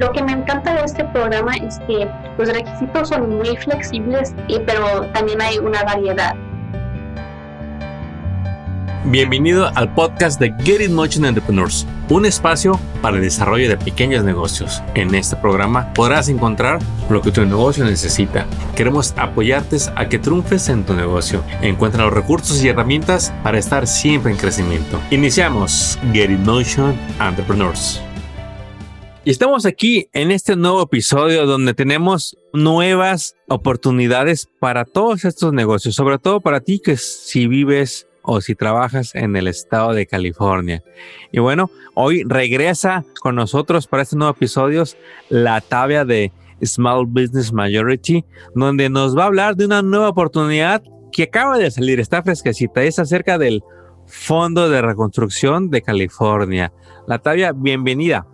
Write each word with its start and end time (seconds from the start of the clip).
Lo 0.00 0.10
que 0.10 0.22
me 0.24 0.32
encanta 0.32 0.74
de 0.74 0.84
este 0.84 1.04
programa 1.04 1.54
es 1.54 1.78
que 1.86 2.08
los 2.36 2.48
requisitos 2.48 3.10
son 3.10 3.36
muy 3.36 3.56
flexibles, 3.56 4.34
pero 4.66 5.02
también 5.12 5.40
hay 5.40 5.58
una 5.58 5.84
variedad. 5.84 6.34
Bienvenido 9.04 9.70
al 9.76 9.94
podcast 9.94 10.40
de 10.40 10.52
Get 10.64 10.80
It 10.80 10.90
Motion 10.90 11.26
Entrepreneurs, 11.26 11.86
un 12.08 12.26
espacio 12.26 12.80
para 13.02 13.18
el 13.18 13.22
desarrollo 13.22 13.68
de 13.68 13.76
pequeños 13.76 14.24
negocios. 14.24 14.82
En 14.94 15.14
este 15.14 15.36
programa 15.36 15.92
podrás 15.94 16.28
encontrar 16.28 16.80
lo 17.08 17.20
que 17.20 17.30
tu 17.30 17.44
negocio 17.44 17.84
necesita. 17.84 18.46
Queremos 18.74 19.14
apoyarte 19.16 19.76
a 19.94 20.08
que 20.08 20.18
triunfes 20.18 20.70
en 20.70 20.84
tu 20.84 20.94
negocio. 20.94 21.44
Encuentra 21.60 22.04
los 22.04 22.14
recursos 22.14 22.64
y 22.64 22.68
herramientas 22.68 23.32
para 23.44 23.58
estar 23.58 23.86
siempre 23.86 24.32
en 24.32 24.38
crecimiento. 24.38 24.98
Iniciamos 25.12 26.00
Get 26.12 26.30
It 26.30 26.40
Motion 26.40 26.96
Entrepreneurs. 27.20 28.02
Y 29.26 29.30
estamos 29.30 29.64
aquí 29.64 30.06
en 30.12 30.30
este 30.30 30.54
nuevo 30.54 30.82
episodio 30.82 31.46
donde 31.46 31.72
tenemos 31.72 32.36
nuevas 32.52 33.34
oportunidades 33.48 34.50
para 34.60 34.84
todos 34.84 35.24
estos 35.24 35.54
negocios, 35.54 35.94
sobre 35.94 36.18
todo 36.18 36.42
para 36.42 36.60
ti 36.60 36.78
que 36.78 36.98
si 36.98 37.46
vives 37.46 38.06
o 38.20 38.42
si 38.42 38.54
trabajas 38.54 39.14
en 39.14 39.34
el 39.34 39.48
estado 39.48 39.94
de 39.94 40.04
California. 40.04 40.84
Y 41.32 41.38
bueno, 41.38 41.70
hoy 41.94 42.22
regresa 42.26 43.06
con 43.22 43.36
nosotros 43.36 43.86
para 43.86 44.02
este 44.02 44.16
nuevo 44.16 44.34
episodio 44.34 44.84
la 45.30 45.62
tabla 45.62 46.04
de 46.04 46.30
Small 46.62 47.06
Business 47.06 47.50
Majority, 47.50 48.26
donde 48.54 48.90
nos 48.90 49.16
va 49.16 49.22
a 49.22 49.28
hablar 49.28 49.56
de 49.56 49.64
una 49.64 49.80
nueva 49.80 50.10
oportunidad 50.10 50.82
que 51.12 51.22
acaba 51.22 51.56
de 51.56 51.70
salir, 51.70 51.98
está 51.98 52.22
fresquecita, 52.22 52.82
es 52.82 52.98
acerca 52.98 53.38
del 53.38 53.62
Fondo 54.06 54.68
de 54.68 54.82
Reconstrucción 54.82 55.70
de 55.70 55.80
California. 55.80 56.74
La 57.06 57.14
Latavia, 57.14 57.52
bienvenida. 57.52 58.26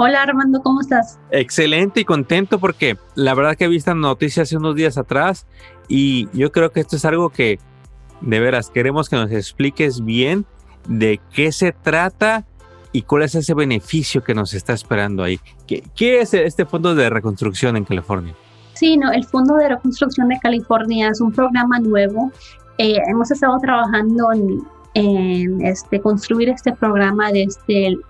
Hola 0.00 0.22
Armando, 0.22 0.62
¿cómo 0.62 0.80
estás? 0.80 1.18
Excelente 1.32 1.98
y 1.98 2.04
contento 2.04 2.60
porque 2.60 2.96
la 3.16 3.34
verdad 3.34 3.56
que 3.56 3.64
he 3.64 3.68
visto 3.68 3.92
noticias 3.96 4.46
hace 4.46 4.56
unos 4.56 4.76
días 4.76 4.96
atrás 4.96 5.44
y 5.88 6.28
yo 6.32 6.52
creo 6.52 6.70
que 6.70 6.78
esto 6.78 6.94
es 6.94 7.04
algo 7.04 7.30
que 7.30 7.58
de 8.20 8.38
veras, 8.38 8.70
queremos 8.70 9.08
que 9.08 9.16
nos 9.16 9.32
expliques 9.32 10.04
bien 10.04 10.46
de 10.86 11.20
qué 11.32 11.50
se 11.50 11.72
trata 11.72 12.46
y 12.92 13.02
cuál 13.02 13.24
es 13.24 13.34
ese 13.34 13.54
beneficio 13.54 14.22
que 14.22 14.34
nos 14.34 14.54
está 14.54 14.72
esperando 14.72 15.24
ahí. 15.24 15.40
¿Qué, 15.66 16.20
es 16.20 16.32
este 16.32 16.64
Fondo 16.64 16.94
de 16.94 17.10
Reconstrucción 17.10 17.76
en 17.76 17.84
California? 17.84 18.36
Sí, 18.74 18.96
no, 18.96 19.10
el 19.10 19.24
Fondo 19.24 19.56
de 19.56 19.68
Reconstrucción 19.68 20.28
de 20.28 20.38
California 20.38 21.08
es 21.08 21.20
un 21.20 21.32
programa 21.32 21.80
nuevo. 21.80 22.30
Eh, 22.78 22.98
hemos 23.08 23.32
estado 23.32 23.58
trabajando 23.58 24.28
en, 24.94 25.60
este, 25.60 26.00
construir 26.00 26.50
este 26.50 26.72
programa 26.72 27.32
desde 27.32 27.88
el, 27.88 28.00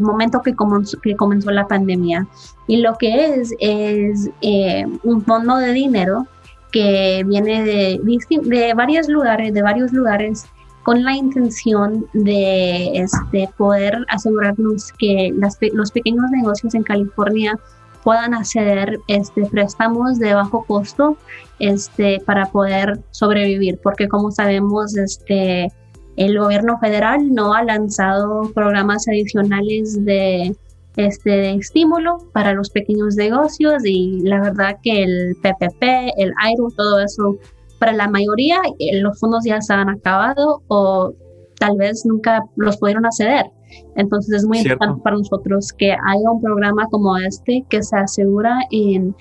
momento 0.00 0.42
que 0.42 0.54
comenzó, 0.54 0.98
que 1.00 1.16
comenzó 1.16 1.50
la 1.50 1.66
pandemia. 1.66 2.26
Y 2.66 2.78
lo 2.78 2.96
que 2.96 3.26
es 3.26 3.54
es 3.60 4.30
eh, 4.40 4.86
un 5.02 5.22
fondo 5.24 5.56
de 5.56 5.72
dinero 5.72 6.26
que 6.72 7.24
viene 7.26 7.62
de, 7.64 8.00
de 8.42 8.74
varios 8.74 9.08
lugares, 9.08 9.54
de 9.54 9.62
varios 9.62 9.92
lugares, 9.92 10.46
con 10.82 11.04
la 11.04 11.14
intención 11.14 12.06
de 12.14 12.92
este, 12.94 13.48
poder 13.58 14.06
asegurarnos 14.08 14.92
que 14.92 15.34
los 15.72 15.90
pequeños 15.90 16.30
negocios 16.30 16.74
en 16.74 16.82
California 16.82 17.58
puedan 18.02 18.32
hacer 18.32 18.98
este, 19.06 19.44
préstamos 19.46 20.18
de 20.18 20.32
bajo 20.32 20.64
costo 20.64 21.18
este, 21.58 22.20
para 22.24 22.46
poder 22.46 23.00
sobrevivir, 23.10 23.78
porque 23.82 24.08
como 24.08 24.30
sabemos, 24.30 24.96
este, 24.96 25.70
el 26.18 26.38
gobierno 26.38 26.78
federal 26.78 27.32
no 27.32 27.54
ha 27.54 27.62
lanzado 27.62 28.50
programas 28.52 29.06
adicionales 29.06 30.04
de 30.04 30.54
este, 30.96 31.30
de 31.30 31.54
estímulo 31.54 32.18
para 32.32 32.52
los 32.54 32.70
pequeños 32.70 33.14
negocios 33.14 33.84
y 33.84 34.20
la 34.24 34.40
verdad 34.40 34.78
que 34.82 35.04
el 35.04 35.36
PPP, 35.40 35.82
el 36.16 36.32
AIRO, 36.42 36.70
todo 36.76 36.98
eso, 36.98 37.36
para 37.78 37.92
la 37.92 38.08
mayoría 38.08 38.58
eh, 38.80 39.00
los 39.00 39.20
fondos 39.20 39.44
ya 39.44 39.60
se 39.60 39.72
han 39.74 39.88
acabado 39.88 40.60
o 40.66 41.12
tal 41.60 41.76
vez 41.76 42.04
nunca 42.04 42.42
los 42.56 42.76
pudieron 42.78 43.06
acceder. 43.06 43.46
Entonces 43.94 44.38
es 44.38 44.44
muy 44.44 44.58
importante 44.58 45.00
para 45.04 45.16
nosotros 45.16 45.72
que 45.72 45.92
haya 45.92 46.30
un 46.32 46.42
programa 46.42 46.86
como 46.90 47.16
este 47.16 47.64
que 47.68 47.80
se 47.80 47.96
asegura 47.96 48.58
en 48.72 49.14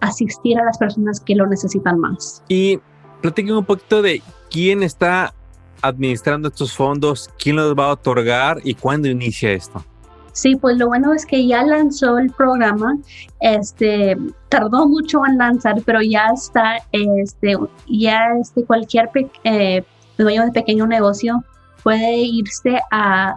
asistir 0.00 0.58
a 0.58 0.64
las 0.64 0.76
personas 0.76 1.18
que 1.18 1.34
lo 1.34 1.46
necesitan 1.46 1.98
más. 1.98 2.42
Y 2.48 2.78
platiquen 3.22 3.54
un 3.54 3.64
poquito 3.64 4.02
de 4.02 4.20
quién 4.50 4.82
está 4.82 5.32
administrando 5.80 6.48
estos 6.48 6.72
fondos, 6.72 7.30
quién 7.38 7.56
los 7.56 7.74
va 7.74 7.86
a 7.86 7.92
otorgar 7.92 8.60
y 8.64 8.74
cuándo 8.74 9.08
inicia 9.08 9.52
esto. 9.52 9.84
Sí, 10.32 10.56
pues 10.56 10.78
lo 10.78 10.86
bueno 10.86 11.12
es 11.12 11.26
que 11.26 11.46
ya 11.46 11.62
lanzó 11.62 12.16
el 12.16 12.30
programa, 12.30 12.96
este, 13.40 14.16
tardó 14.48 14.88
mucho 14.88 15.26
en 15.26 15.36
lanzar, 15.36 15.82
pero 15.84 16.00
ya 16.00 16.28
está, 16.34 16.78
este, 16.92 17.56
ya 17.86 18.18
este, 18.40 18.64
cualquier 18.64 19.10
eh, 19.44 19.84
dueño 20.16 20.46
de 20.46 20.52
pequeño 20.52 20.86
negocio 20.86 21.44
puede 21.82 22.16
irse 22.16 22.80
a 22.90 23.36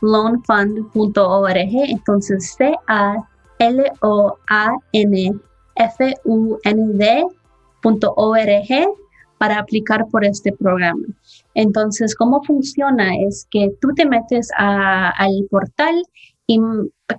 caloanfund.org, 0.00 1.72
entonces 1.88 2.54
C 2.56 2.74
A 2.86 3.16
L 3.58 3.92
O 4.00 4.36
A 4.50 4.70
N 4.92 5.34
F 5.76 6.14
U 6.24 6.58
N 6.64 6.92
D.org 6.98 8.68
para 9.38 9.58
aplicar 9.58 10.06
por 10.10 10.24
este 10.24 10.52
programa. 10.52 11.06
Entonces, 11.54 12.14
¿cómo 12.14 12.42
funciona? 12.42 13.16
Es 13.16 13.46
que 13.50 13.70
tú 13.80 13.88
te 13.94 14.06
metes 14.06 14.50
al 14.56 15.46
portal 15.50 16.02
y 16.46 16.58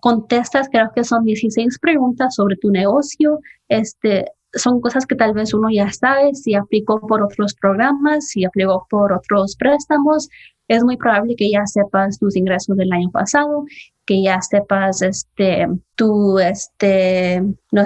contestas, 0.01 0.67
creo 0.71 0.91
que 0.93 1.03
son 1.03 1.23
16 1.23 1.79
preguntas 1.79 2.35
sobre 2.35 2.55
tu 2.57 2.71
negocio. 2.71 3.39
Este, 3.67 4.25
son 4.53 4.81
cosas 4.81 5.05
que 5.05 5.15
tal 5.15 5.33
vez 5.33 5.53
uno 5.53 5.69
ya 5.71 5.91
sabe, 5.91 6.33
si 6.33 6.55
aplicó 6.55 6.99
por 6.99 7.21
otros 7.21 7.53
programas, 7.55 8.27
si 8.27 8.45
aplicó 8.45 8.87
por 8.89 9.13
otros 9.13 9.55
préstamos, 9.57 10.29
es 10.67 10.83
muy 10.83 10.97
probable 10.97 11.35
que 11.35 11.49
ya 11.49 11.65
sepas 11.65 12.19
tus 12.19 12.35
ingresos 12.35 12.77
del 12.77 12.91
año 12.91 13.09
pasado, 13.11 13.65
que 14.09 14.23
ya 14.23 14.41
sepas 14.41 15.03
este, 15.03 15.67
tu, 15.93 16.39
este, 16.39 17.43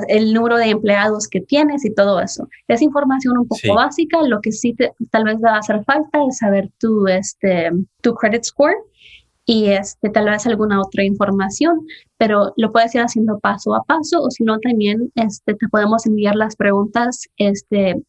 el 0.07 0.33
número 0.33 0.55
de 0.55 0.69
empleados 0.69 1.27
que 1.27 1.41
tienes 1.41 1.83
y 1.83 1.93
todo 1.93 2.21
eso. 2.21 2.47
Es 2.69 2.81
información 2.81 3.37
un 3.39 3.45
poco 3.45 3.75
básica, 3.75 4.21
lo 4.23 4.39
que 4.39 4.53
sí 4.53 4.73
tal 5.11 5.25
vez 5.25 5.35
va 5.43 5.55
a 5.55 5.57
hacer 5.57 5.83
falta 5.83 6.19
es 6.29 6.37
saber 6.37 6.69
tu, 6.79 7.07
este, 7.07 7.71
tu 7.99 8.13
credit 8.13 8.45
score 8.45 8.77
y 9.45 9.65
este, 9.65 10.09
tal 10.11 10.29
vez 10.29 10.47
alguna 10.47 10.79
otra 10.79 11.03
información, 11.03 11.81
pero 12.17 12.53
lo 12.55 12.71
puedes 12.71 12.95
ir 12.95 13.01
haciendo 13.01 13.37
paso 13.39 13.75
a 13.75 13.83
paso 13.83 14.21
o 14.21 14.31
si 14.31 14.45
no 14.45 14.57
también 14.59 15.11
este, 15.15 15.55
te 15.55 15.67
podemos 15.67 16.05
enviar 16.05 16.37
las 16.37 16.55
preguntas 16.55 17.27
este, 17.35 18.01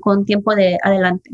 con 0.00 0.26
tiempo 0.26 0.54
de 0.54 0.76
adelante. 0.82 1.30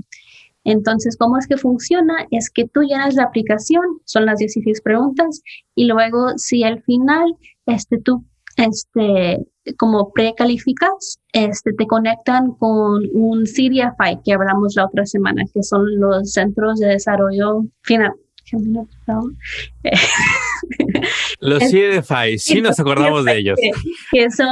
Entonces, 0.66 1.16
¿cómo 1.16 1.38
es 1.38 1.46
que 1.46 1.56
funciona? 1.56 2.26
Es 2.30 2.50
que 2.50 2.66
tú 2.66 2.82
llenas 2.82 3.14
la 3.14 3.22
aplicación, 3.22 3.82
son 4.04 4.26
las 4.26 4.38
16 4.38 4.82
preguntas, 4.82 5.40
y 5.74 5.86
luego 5.86 6.32
si 6.36 6.64
al 6.64 6.82
final 6.82 7.36
este, 7.66 7.98
tú 7.98 8.24
este, 8.56 9.46
como 9.78 10.12
precalificas, 10.12 11.20
este, 11.32 11.72
te 11.72 11.86
conectan 11.86 12.52
con 12.52 13.02
un 13.12 13.44
CDFI 13.44 14.20
que 14.24 14.32
hablamos 14.32 14.74
la 14.76 14.86
otra 14.86 15.06
semana, 15.06 15.44
que 15.52 15.62
son 15.62 15.84
los 16.00 16.32
Centros 16.32 16.80
de 16.80 16.88
Desarrollo 16.88 17.64
Final, 17.82 18.14
los 21.40 21.62
CDFI, 21.62 22.38
sí 22.38 22.60
nos 22.60 22.78
acordamos 22.80 23.24
de 23.24 23.38
ellos. 23.38 23.58
Que, 24.12 24.30
son 24.30 24.48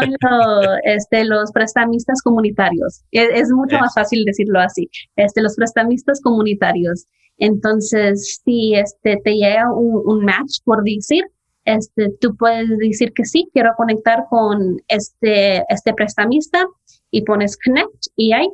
este, 0.85 1.25
los 1.25 1.53
prestamistas 1.53 2.23
comunitarios. 2.23 3.03
Es, 3.11 3.51
mucho 3.51 3.79
más 3.79 3.95
fácil 3.95 4.25
decirlo 4.25 4.61
así. 4.61 4.89
Este, 5.17 5.43
los 5.43 5.57
prestamistas 5.57 6.21
comunitarios. 6.21 7.07
Entonces, 7.39 8.41
si 8.45 8.75
este, 8.75 9.21
te 9.25 9.35
llega 9.35 9.73
un, 9.73 10.03
un 10.05 10.25
match, 10.25 10.59
por 10.65 10.83
decir, 10.85 11.25
este, 11.65 12.11
tú 12.21 12.37
puedes 12.37 12.69
decir 12.79 13.13
que 13.13 13.25
sí, 13.25 13.49
quiero 13.53 13.73
conectar 13.77 14.25
con 14.29 14.77
este, 14.89 15.65
este 15.69 15.95
prestamista 15.95 16.67
y 17.11 17.23
pones 17.23 17.57
connect 17.57 18.07
y 18.17 18.33
ahí 18.33 18.49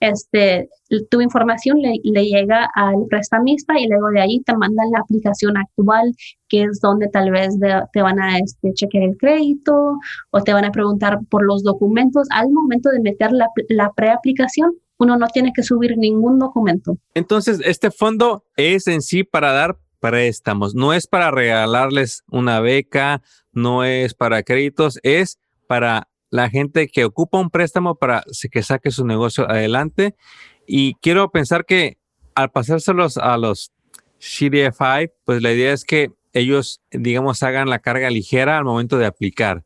este, 0.00 0.68
tu 1.10 1.20
información 1.20 1.78
le, 1.80 1.98
llega 2.02 2.68
al 2.74 3.06
prestamista 3.08 3.78
y 3.78 3.86
luego 3.86 4.08
de 4.08 4.20
ahí 4.20 4.40
te 4.40 4.56
mandan 4.56 4.90
la 4.90 5.00
aplicación 5.00 5.56
actual, 5.56 6.12
que 6.48 6.62
es 6.62 6.80
donde 6.80 7.08
tal 7.08 7.30
vez 7.30 7.54
te 7.92 8.02
van 8.02 8.18
a 8.18 8.38
este, 8.38 8.72
chequear 8.72 9.04
el 9.04 9.16
crédito 9.16 9.98
o 10.30 10.42
te 10.42 10.52
van 10.52 10.64
a 10.64 10.72
preguntar 10.72 11.18
por 11.28 11.44
los 11.44 11.62
documentos. 11.62 12.26
Al 12.30 12.50
momento 12.50 12.90
de 12.90 13.00
meter 13.00 13.30
la, 13.32 13.48
la 13.68 13.92
preaplicación, 13.92 14.72
uno 14.98 15.16
no 15.16 15.28
tiene 15.28 15.52
que 15.54 15.62
subir 15.62 15.96
ningún 15.96 16.38
documento. 16.38 16.96
Entonces, 17.14 17.60
este 17.64 17.90
fondo 17.90 18.44
es 18.56 18.86
en 18.86 19.02
sí 19.02 19.24
para 19.24 19.52
dar 19.52 19.78
préstamos, 20.00 20.74
no 20.74 20.92
es 20.94 21.06
para 21.06 21.30
regalarles 21.30 22.24
una 22.30 22.60
beca, 22.60 23.22
no 23.52 23.84
es 23.84 24.14
para 24.14 24.42
créditos, 24.42 24.98
es 25.02 25.38
para 25.66 26.08
la 26.30 26.48
gente 26.48 26.88
que 26.88 27.04
ocupa 27.04 27.38
un 27.38 27.50
préstamo 27.50 27.96
para 27.96 28.24
que 28.50 28.62
saque 28.62 28.90
su 28.90 29.04
negocio 29.04 29.50
adelante. 29.50 30.16
Y 30.66 30.94
quiero 30.94 31.30
pensar 31.30 31.66
que 31.66 31.98
al 32.34 32.50
pasárselos 32.50 33.16
a 33.16 33.36
los 33.36 33.72
CDFI, 34.18 35.10
pues 35.24 35.42
la 35.42 35.52
idea 35.52 35.72
es 35.72 35.84
que 35.84 36.12
ellos, 36.32 36.80
digamos, 36.92 37.42
hagan 37.42 37.68
la 37.68 37.80
carga 37.80 38.10
ligera 38.10 38.58
al 38.58 38.64
momento 38.64 38.98
de 38.98 39.06
aplicar. 39.06 39.64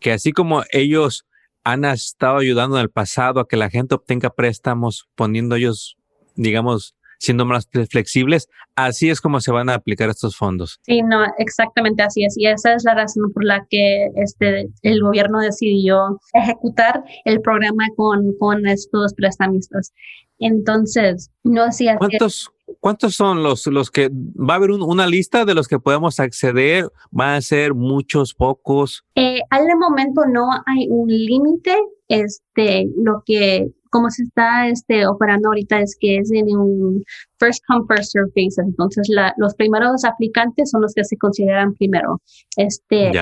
Que 0.00 0.12
así 0.12 0.32
como 0.32 0.64
ellos 0.70 1.26
han 1.62 1.84
estado 1.84 2.38
ayudando 2.38 2.76
en 2.76 2.82
el 2.82 2.90
pasado 2.90 3.40
a 3.40 3.48
que 3.48 3.56
la 3.56 3.70
gente 3.70 3.94
obtenga 3.94 4.30
préstamos, 4.30 5.08
poniendo 5.14 5.54
ellos, 5.54 5.96
digamos, 6.34 6.96
siendo 7.18 7.44
más 7.44 7.68
flexibles, 7.90 8.48
así 8.76 9.10
es 9.10 9.20
como 9.20 9.40
se 9.40 9.52
van 9.52 9.68
a 9.68 9.74
aplicar 9.74 10.10
estos 10.10 10.36
fondos. 10.36 10.80
Sí, 10.82 11.02
no, 11.02 11.24
exactamente 11.38 12.02
así 12.02 12.24
es. 12.24 12.36
Y 12.36 12.46
esa 12.46 12.74
es 12.74 12.84
la 12.84 12.94
razón 12.94 13.32
por 13.32 13.44
la 13.44 13.66
que 13.68 14.08
este, 14.16 14.68
el 14.82 15.00
gobierno 15.02 15.40
decidió 15.40 16.20
ejecutar 16.32 17.02
el 17.24 17.40
programa 17.40 17.84
con, 17.96 18.32
con 18.38 18.66
estos 18.66 19.14
prestamistas. 19.14 19.92
Entonces, 20.38 21.30
no 21.44 21.70
sé. 21.72 21.94
¿Cuántos, 21.98 22.50
¿Cuántos 22.80 23.14
son 23.14 23.42
los, 23.42 23.66
los 23.66 23.90
que 23.90 24.10
va 24.10 24.54
a 24.54 24.56
haber 24.56 24.70
una 24.72 25.06
lista 25.06 25.44
de 25.44 25.54
los 25.54 25.68
que 25.68 25.78
podemos 25.78 26.20
acceder? 26.20 26.88
¿Van 27.10 27.36
a 27.36 27.40
ser 27.40 27.74
muchos, 27.74 28.34
pocos? 28.34 29.04
Eh, 29.14 29.40
al 29.50 29.64
momento 29.78 30.22
no 30.26 30.50
hay 30.66 30.88
un 30.88 31.08
límite. 31.08 31.76
Este, 32.08 32.86
lo 32.96 33.22
que 33.24 33.70
como 33.94 34.10
se 34.10 34.24
está 34.24 34.66
este, 34.66 35.06
operando 35.06 35.50
ahorita 35.50 35.78
es 35.78 35.96
que 36.00 36.18
es 36.18 36.32
en 36.32 36.48
un 36.56 37.04
first 37.38 37.62
come, 37.68 37.84
first 37.86 38.10
serve 38.10 38.32
basis. 38.34 38.58
Entonces, 38.58 39.08
los 39.36 39.54
primeros 39.54 40.04
aplicantes 40.04 40.70
son 40.70 40.82
los 40.82 40.94
que 40.94 41.04
se 41.04 41.16
consideran 41.16 41.74
primero. 41.74 42.20
Este, 42.56 43.12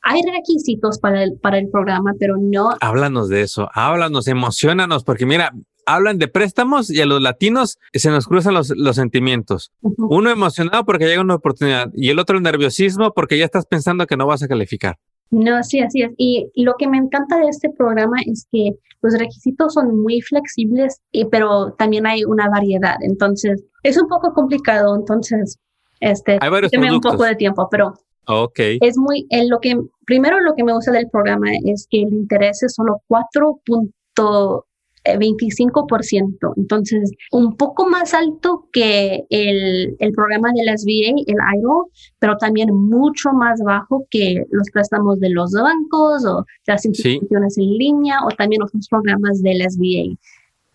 Hay 0.00 0.20
requisitos 0.34 0.98
para 0.98 1.24
el, 1.24 1.38
para 1.42 1.58
el 1.58 1.68
programa, 1.68 2.14
pero 2.18 2.36
no. 2.38 2.70
Háblanos 2.80 3.28
de 3.28 3.42
eso, 3.42 3.68
háblanos, 3.74 4.26
emocionanos, 4.26 5.04
porque 5.04 5.26
mira, 5.26 5.52
hablan 5.84 6.16
de 6.16 6.28
préstamos 6.28 6.88
y 6.88 7.02
a 7.02 7.06
los 7.06 7.20
latinos 7.20 7.78
se 7.92 8.08
nos 8.08 8.26
cruzan 8.26 8.54
los, 8.54 8.70
los 8.74 8.96
sentimientos. 8.96 9.72
Uno 9.82 10.30
emocionado 10.30 10.86
porque 10.86 11.04
llega 11.04 11.20
una 11.20 11.34
oportunidad 11.34 11.90
y 11.94 12.08
el 12.08 12.18
otro 12.18 12.40
nerviosismo 12.40 13.12
porque 13.12 13.36
ya 13.36 13.44
estás 13.44 13.66
pensando 13.66 14.06
que 14.06 14.16
no 14.16 14.26
vas 14.26 14.42
a 14.42 14.48
calificar. 14.48 14.96
No, 15.34 15.64
sí, 15.64 15.80
así 15.80 16.02
es. 16.02 16.12
Y 16.16 16.48
lo 16.54 16.74
que 16.78 16.86
me 16.86 16.96
encanta 16.96 17.38
de 17.38 17.48
este 17.48 17.68
programa 17.70 18.16
es 18.24 18.46
que 18.52 18.70
los 19.02 19.18
requisitos 19.18 19.74
son 19.74 20.00
muy 20.00 20.20
flexibles, 20.20 21.00
pero 21.32 21.72
también 21.72 22.06
hay 22.06 22.24
una 22.24 22.48
variedad. 22.48 22.96
Entonces, 23.00 23.64
es 23.82 24.00
un 24.00 24.06
poco 24.06 24.32
complicado. 24.32 24.94
Entonces, 24.94 25.58
este, 25.98 26.38
tiene 26.70 26.92
un 26.92 27.00
poco 27.00 27.24
de 27.24 27.34
tiempo, 27.34 27.68
pero 27.68 27.94
okay. 28.28 28.78
es 28.80 28.96
muy, 28.96 29.26
en 29.30 29.48
lo 29.48 29.58
que, 29.58 29.76
primero 30.06 30.38
lo 30.40 30.54
que 30.54 30.62
me 30.62 30.72
gusta 30.72 30.92
del 30.92 31.10
programa 31.10 31.48
es 31.64 31.88
que 31.90 32.02
el 32.02 32.12
interés 32.12 32.62
es 32.62 32.74
solo 32.74 33.02
4.5 33.08 34.64
25%. 35.04 36.54
Entonces, 36.56 37.12
un 37.32 37.56
poco 37.56 37.86
más 37.88 38.14
alto 38.14 38.68
que 38.72 39.24
el, 39.30 39.96
el 39.98 40.12
programa 40.12 40.50
de 40.54 40.64
las 40.64 40.84
VA, 40.84 41.14
el 41.26 41.58
IRO, 41.58 41.90
pero 42.18 42.36
también 42.36 42.74
mucho 42.74 43.32
más 43.32 43.60
bajo 43.62 44.06
que 44.10 44.44
los 44.50 44.70
préstamos 44.70 45.20
de 45.20 45.30
los 45.30 45.52
bancos 45.52 46.24
o 46.24 46.44
las 46.66 46.84
instituciones 46.84 47.58
en 47.58 47.76
línea 47.76 48.18
o 48.24 48.28
también 48.28 48.62
otros 48.62 48.88
programas 48.88 49.42
de 49.42 49.54
las 49.54 49.76
VA 49.78 50.16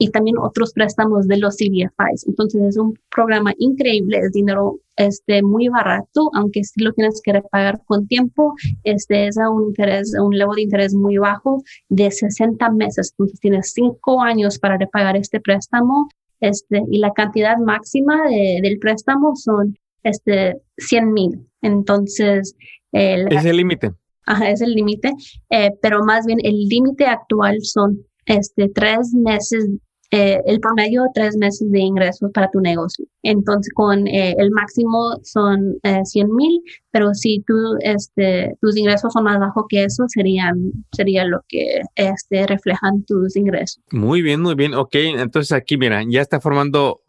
y 0.02 0.10
también 0.10 0.38
otros 0.38 0.72
préstamos 0.72 1.28
de 1.28 1.38
los 1.38 1.58
CBFIs. 1.58 2.26
Entonces 2.26 2.62
es 2.64 2.78
un 2.78 2.98
programa 3.14 3.54
increíble, 3.58 4.20
es 4.20 4.32
dinero 4.32 4.80
este, 4.96 5.44
muy 5.44 5.68
barato, 5.68 6.32
aunque 6.34 6.64
si 6.64 6.82
lo 6.82 6.94
tienes 6.94 7.22
que 7.22 7.42
pagar 7.52 7.82
con 7.86 8.08
tiempo, 8.08 8.56
este 8.84 9.28
es 9.28 9.38
a 9.38 9.50
un 9.50 9.68
interés, 9.68 10.16
un 10.18 10.36
level 10.38 10.56
de 10.56 10.62
interés 10.64 10.96
muy 10.96 11.18
bajo 11.18 11.62
de 11.90 12.10
60 12.10 12.72
meses. 12.72 13.12
Entonces 13.12 13.40
tienes 13.42 13.74
cinco 13.74 14.22
años 14.22 14.58
para 14.58 14.78
repagar 14.78 15.18
este 15.18 15.42
préstamo 15.42 16.08
este, 16.40 16.82
y 16.90 17.00
la 17.00 17.12
cantidad 17.12 17.58
máxima 17.58 18.24
del 18.30 18.80
préstamo 18.80 19.36
son 19.36 19.78
este, 20.04 20.62
100 20.78 21.14
mil. 21.14 21.46
Entonces... 21.62 22.56
es 22.94 23.46
el 23.46 23.58
límite. 23.58 23.92
Ajá, 24.26 24.50
es 24.50 24.62
el 24.62 24.74
límite, 24.74 25.12
eh, 25.50 25.72
pero 25.82 26.06
más 26.06 26.26
bien 26.26 26.38
el 26.44 26.70
límite 26.70 27.06
actual 27.06 27.58
son 27.64 28.06
este, 28.30 28.70
tres 28.70 29.14
meses 29.14 29.68
eh, 30.12 30.42
el 30.48 30.60
promedio 30.60 31.04
tres 31.14 31.38
meses 31.38 31.70
de 31.72 31.80
ingresos 31.80 32.32
para 32.34 32.50
tu 32.50 32.60
negocio. 32.60 33.06
Entonces, 33.22 33.72
con 33.74 34.08
eh, 34.08 34.36
el 34.40 34.50
máximo 34.50 35.20
son 35.24 35.76
100 35.84 36.26
eh, 36.26 36.30
mil, 36.32 36.62
pero 36.90 37.14
si 37.14 37.44
tú, 37.46 37.54
este, 37.82 38.56
tus 38.60 38.76
ingresos 38.76 39.14
son 39.14 39.26
más 39.26 39.40
bajos 39.40 39.66
que 39.70 39.84
eso, 39.84 40.06
serían, 40.08 40.72
sería 40.92 41.26
lo 41.26 41.42
que 41.48 41.82
este, 41.96 42.48
reflejan 42.48 43.04
tus 43.04 43.36
ingresos. 43.36 43.84
Muy 43.92 44.24
bien, 44.24 44.42
muy 44.42 44.56
bien. 44.56 44.74
Ok, 44.74 44.96
entonces 44.96 45.52
aquí, 45.52 45.78
mira, 45.78 46.02
ya 46.08 46.22
está 46.22 46.40
formando, 46.40 47.02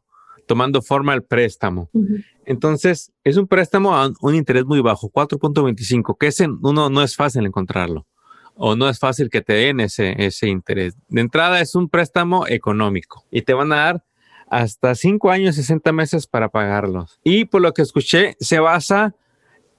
tomando 0.47 0.83
forma 0.83 1.15
el 1.15 1.23
préstamo. 1.23 1.89
Entonces, 2.45 3.13
es 3.25 3.39
un 3.39 3.47
préstamo 3.47 3.95
a 3.97 4.11
un 4.21 4.35
interés 4.35 4.67
muy 4.67 4.83
bajo, 4.83 5.11
4.25, 5.11 6.19
que 6.19 6.27
ese 6.27 6.49
uno 6.49 6.91
no 6.91 7.03
es 7.03 7.17
fácil 7.17 7.47
encontrarlo 7.47 8.07
o 8.63 8.77
no 8.77 8.91
es 8.91 8.99
fácil 8.99 9.31
que 9.31 9.41
te 9.41 9.55
den 9.55 9.81
ese, 9.81 10.15
ese 10.19 10.47
interés. 10.47 10.95
De 11.09 11.23
entrada 11.23 11.61
es 11.61 11.75
un 11.75 11.89
préstamo 11.89 12.47
económico 12.47 13.25
y 13.31 13.41
te 13.41 13.55
van 13.55 13.73
a 13.73 13.77
dar 13.77 14.05
hasta 14.49 14.95
5 14.95 15.31
años, 15.31 15.55
60 15.55 15.93
meses 15.93 16.27
para 16.27 16.51
pagarlos. 16.51 17.19
Y 17.25 17.47
por 17.47 17.63
lo 17.63 17.73
que 17.73 17.81
escuché, 17.81 18.37
se 18.39 18.61
basa 18.61 19.15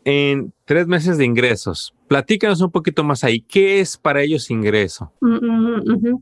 en 0.03 0.51
tres 0.65 0.87
meses 0.87 1.19
de 1.19 1.25
ingresos. 1.25 1.93
Platícanos 2.07 2.59
un 2.61 2.71
poquito 2.71 3.03
más 3.03 3.23
ahí. 3.23 3.41
¿Qué 3.41 3.81
es 3.81 3.97
para 3.97 4.23
ellos 4.23 4.49
ingreso? 4.49 5.13
Mm, 5.21 5.35
mm, 5.35 6.09
mm, 6.09 6.21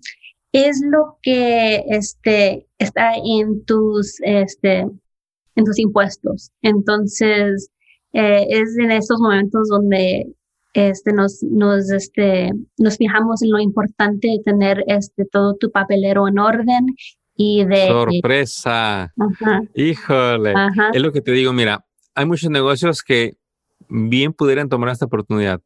es 0.51 0.81
lo 0.83 1.17
que 1.21 1.85
este, 1.87 2.67
está 2.77 3.13
en 3.15 3.63
tus, 3.63 4.17
este, 4.21 4.79
en 4.79 5.63
tus 5.63 5.79
impuestos. 5.79 6.51
Entonces, 6.61 7.69
eh, 8.11 8.47
es 8.49 8.77
en 8.77 8.91
estos 8.91 9.21
momentos 9.21 9.69
donde 9.69 10.27
este, 10.87 11.13
nos, 11.13 11.43
nos, 11.43 11.91
este, 11.91 12.51
nos 12.77 12.97
fijamos 12.97 13.41
en 13.41 13.51
lo 13.51 13.59
importante 13.59 14.27
de 14.27 14.39
tener 14.43 14.83
este, 14.87 15.25
todo 15.25 15.55
tu 15.55 15.71
papelero 15.71 16.27
en 16.27 16.39
orden 16.39 16.85
y 17.35 17.65
de... 17.65 17.87
Sorpresa. 17.87 19.13
Híjole. 19.75 20.53
Es 20.93 21.01
lo 21.01 21.11
que 21.11 21.21
te 21.21 21.31
digo, 21.31 21.53
mira, 21.53 21.85
hay 22.15 22.25
muchos 22.25 22.49
negocios 22.49 23.03
que 23.03 23.33
bien 23.89 24.33
pudieran 24.33 24.69
tomar 24.69 24.89
esta 24.89 25.05
oportunidad, 25.05 25.61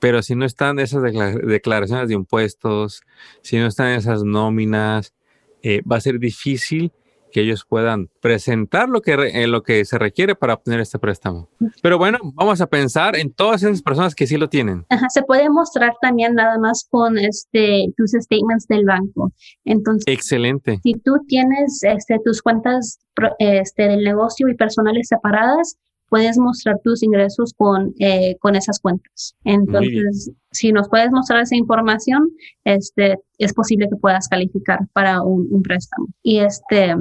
pero 0.00 0.22
si 0.22 0.34
no 0.34 0.44
están 0.44 0.78
esas 0.78 1.02
declaraciones 1.02 2.08
de 2.08 2.14
impuestos, 2.14 3.02
si 3.42 3.58
no 3.58 3.66
están 3.66 3.92
esas 3.92 4.22
nóminas, 4.22 5.14
eh, 5.62 5.82
va 5.90 5.96
a 5.96 6.00
ser 6.00 6.18
difícil 6.18 6.92
que 7.30 7.40
ellos 7.40 7.64
puedan 7.68 8.08
presentar 8.20 8.88
lo 8.88 9.00
que, 9.00 9.12
en 9.12 9.36
eh, 9.36 9.46
lo 9.46 9.62
que 9.62 9.84
se 9.84 9.98
requiere 9.98 10.34
para 10.34 10.54
obtener 10.54 10.80
este 10.80 10.98
préstamo. 10.98 11.48
Pero 11.82 11.98
bueno, 11.98 12.18
vamos 12.34 12.60
a 12.60 12.66
pensar 12.66 13.16
en 13.16 13.32
todas 13.32 13.62
esas 13.62 13.82
personas 13.82 14.14
que 14.14 14.26
sí 14.26 14.36
lo 14.36 14.48
tienen. 14.48 14.86
se 15.08 15.22
puede 15.22 15.48
mostrar 15.50 15.94
también 16.00 16.34
nada 16.34 16.58
más 16.58 16.86
con 16.90 17.18
este, 17.18 17.86
tus 17.96 18.12
statements 18.12 18.66
del 18.66 18.84
banco. 18.84 19.32
Entonces, 19.64 20.04
excelente. 20.06 20.80
Si 20.82 20.94
tú 20.94 21.24
tienes 21.26 21.80
este, 21.82 22.18
tus 22.24 22.42
cuentas 22.42 22.98
este, 23.38 23.84
del 23.84 24.04
negocio 24.04 24.48
y 24.48 24.54
personales 24.54 25.08
separadas, 25.08 25.76
puedes 26.08 26.38
mostrar 26.38 26.76
tus 26.82 27.02
ingresos 27.02 27.52
con, 27.56 27.94
eh, 27.98 28.36
con 28.40 28.56
esas 28.56 28.80
cuentas. 28.80 29.34
Entonces, 29.44 30.30
si 30.50 30.72
nos 30.72 30.88
puedes 30.88 31.10
mostrar 31.10 31.42
esa 31.42 31.56
información, 31.56 32.30
este, 32.64 33.18
es 33.38 33.52
posible 33.52 33.88
que 33.90 33.96
puedas 33.96 34.28
calificar 34.28 34.80
para 34.92 35.22
un, 35.22 35.62
préstamo. 35.62 36.08
Y 36.22 36.38
este, 36.38 36.94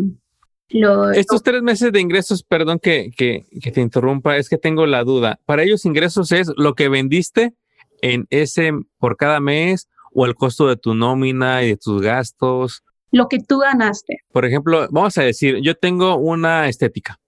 lo, 0.70 1.12
Estos 1.12 1.42
tres 1.44 1.62
meses 1.62 1.92
de 1.92 2.02
ingresos, 2.02 2.44
perdón 2.44 2.80
que, 2.80 3.12
que, 3.16 3.46
que, 3.62 3.72
te 3.72 3.82
interrumpa, 3.82 4.38
es 4.38 4.50
que 4.50 4.58
tengo 4.58 4.86
la 4.86 5.04
duda. 5.04 5.40
Para 5.46 5.64
ellos 5.64 5.86
ingresos 5.86 6.32
es 6.32 6.52
lo 6.58 6.76
que 6.76 6.90
vendiste 6.90 7.54
en 8.02 8.28
ese 8.30 8.72
por 9.00 9.18
cada 9.18 9.40
mes 9.40 9.88
o 10.14 10.26
el 10.26 10.36
costo 10.36 10.68
de 10.68 10.78
tu 10.78 10.94
nómina 10.94 11.64
y 11.64 11.70
de 11.70 11.78
tus 11.78 12.02
gastos. 12.02 12.84
Lo 13.12 13.28
que 13.30 13.40
tú 13.40 13.60
ganaste. 13.60 14.18
Por 14.32 14.46
ejemplo, 14.46 14.88
vamos 14.92 15.18
a 15.18 15.24
decir, 15.24 15.60
yo 15.62 15.76
tengo 15.76 16.18
una 16.18 16.68
estética 16.68 17.20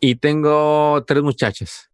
y 0.00 0.16
tengo 0.16 1.04
tres 1.06 1.22
muchachas. 1.22 1.90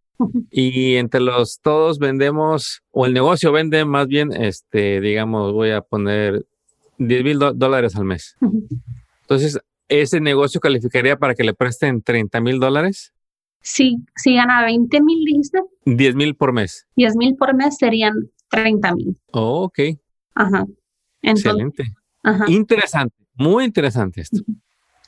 Y 0.49 0.95
entre 0.95 1.21
los 1.21 1.59
todos 1.61 1.99
vendemos, 1.99 2.81
o 2.91 3.05
el 3.05 3.13
negocio 3.13 3.51
vende 3.51 3.85
más 3.85 4.07
bien, 4.07 4.31
este, 4.33 4.99
digamos, 4.99 5.53
voy 5.53 5.71
a 5.71 5.81
poner 5.81 6.45
10 6.97 7.23
mil 7.23 7.39
dólares 7.53 7.95
al 7.95 8.05
mes. 8.05 8.35
Entonces, 9.21 9.59
¿ese 9.89 10.19
negocio 10.19 10.59
calificaría 10.59 11.17
para 11.17 11.35
que 11.35 11.43
le 11.43 11.53
presten 11.53 12.01
30 12.01 12.41
mil 12.41 12.59
dólares? 12.59 13.13
Sí, 13.61 13.97
si 14.15 14.35
gana 14.35 14.65
20 14.65 15.01
mil, 15.01 15.23
dijiste. 15.25 15.59
10 15.85 16.15
mil 16.15 16.35
por 16.35 16.53
mes. 16.53 16.87
10 16.95 17.15
mil 17.17 17.35
por 17.35 17.53
mes 17.53 17.77
serían 17.77 18.13
30 18.49 18.95
mil. 18.95 19.17
Oh, 19.33 19.63
ok. 19.65 19.79
Ajá. 20.33 20.65
Excelente. 21.21 21.83
Ajá. 22.23 22.45
Interesante, 22.47 23.15
muy 23.35 23.65
interesante 23.65 24.21
esto. 24.21 24.41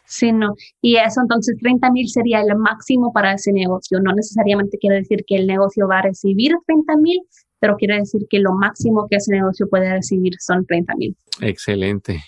Sí, 0.10 0.32
no. 0.32 0.56
Y 0.82 0.96
eso 0.96 1.22
entonces 1.22 1.56
30 1.62 1.92
mil 1.92 2.10
sería 2.10 2.42
el 2.42 2.56
máximo 2.58 3.14
para 3.14 3.34
ese 3.34 3.54
negocio. 3.54 4.00
No 4.00 4.12
necesariamente 4.14 4.78
quiere 4.80 4.98
decir 4.98 5.24
que 5.26 5.36
el 5.36 5.46
negocio 5.48 5.88
va 5.88 6.00
a 6.00 6.02
recibir 6.02 6.54
30 6.66 6.98
mil, 6.98 7.20
pero 7.60 7.76
quiere 7.78 8.00
decir 8.00 8.22
que 8.30 8.40
lo 8.40 8.54
máximo 8.54 9.08
que 9.10 9.18
ese 9.18 9.32
negocio 9.34 9.68
puede 9.70 9.92
recibir 9.92 10.34
son 10.40 10.66
30 10.66 10.96
mil. 10.96 11.16
Excelente. 11.42 12.24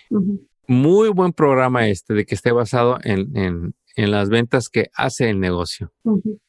Muy 0.68 1.10
buen 1.10 1.34
programa 1.34 1.88
este 1.88 2.14
de 2.14 2.26
que 2.26 2.36
esté 2.36 2.52
basado 2.52 3.00
en, 3.04 3.74
en 3.96 4.12
las 4.12 4.30
ventas 4.30 4.70
que 4.70 4.88
hace 4.96 5.30
el 5.30 5.40
negocio. 5.40 5.92